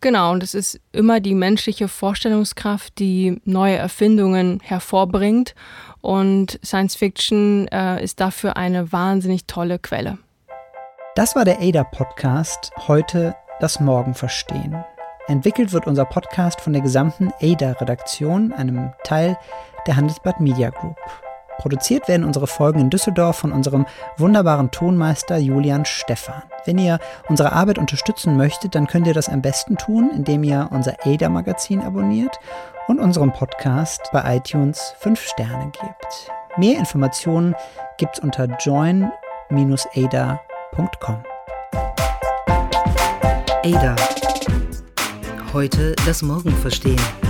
Genau, 0.00 0.32
und 0.32 0.42
es 0.42 0.54
ist 0.54 0.78
immer 0.92 1.20
die 1.20 1.34
menschliche 1.34 1.88
Vorstellungskraft, 1.88 2.98
die 2.98 3.40
neue 3.44 3.76
Erfindungen 3.76 4.60
hervorbringt. 4.62 5.54
Und 6.00 6.60
Science 6.64 6.94
Fiction 6.94 7.66
äh, 7.68 8.02
ist 8.02 8.20
dafür 8.20 8.56
eine 8.56 8.92
wahnsinnig 8.92 9.46
tolle 9.46 9.78
Quelle. 9.78 10.18
Das 11.14 11.34
war 11.34 11.44
der 11.44 11.60
ADA-Podcast. 11.60 12.72
Heute 12.88 13.34
das 13.58 13.80
Morgen 13.80 14.14
verstehen. 14.14 14.84
Entwickelt 15.28 15.72
wird 15.72 15.86
unser 15.86 16.04
Podcast 16.04 16.60
von 16.60 16.72
der 16.74 16.82
gesamten 16.82 17.32
ADA-Redaktion, 17.40 18.52
einem 18.52 18.92
Teil 19.02 19.38
der 19.86 19.96
Handelsblatt 19.96 20.40
Media 20.40 20.70
Group. 20.70 20.96
Produziert 21.58 22.08
werden 22.08 22.24
unsere 22.24 22.46
Folgen 22.46 22.80
in 22.80 22.90
Düsseldorf 22.90 23.36
von 23.36 23.52
unserem 23.52 23.86
wunderbaren 24.16 24.70
Tonmeister 24.70 25.36
Julian 25.36 25.84
Stephan. 25.84 26.42
Wenn 26.64 26.78
ihr 26.78 26.98
unsere 27.28 27.52
Arbeit 27.52 27.78
unterstützen 27.78 28.36
möchtet, 28.36 28.74
dann 28.74 28.86
könnt 28.86 29.06
ihr 29.06 29.14
das 29.14 29.28
am 29.28 29.42
besten 29.42 29.76
tun, 29.76 30.10
indem 30.14 30.44
ihr 30.44 30.68
unser 30.70 30.96
ADA-Magazin 31.04 31.80
abonniert 31.80 32.38
und 32.88 33.00
unserem 33.00 33.32
Podcast 33.32 34.10
bei 34.12 34.36
iTunes 34.36 34.94
5 34.98 35.20
Sterne 35.20 35.70
gebt. 35.72 36.30
Mehr 36.56 36.78
Informationen 36.78 37.54
gibt's 37.98 38.18
unter 38.20 38.44
join-ada.com. 38.44 39.10
Ada. 43.64 43.96
Heute 45.52 45.96
das 46.06 46.22
Morgen 46.22 46.52
verstehen. 46.52 47.25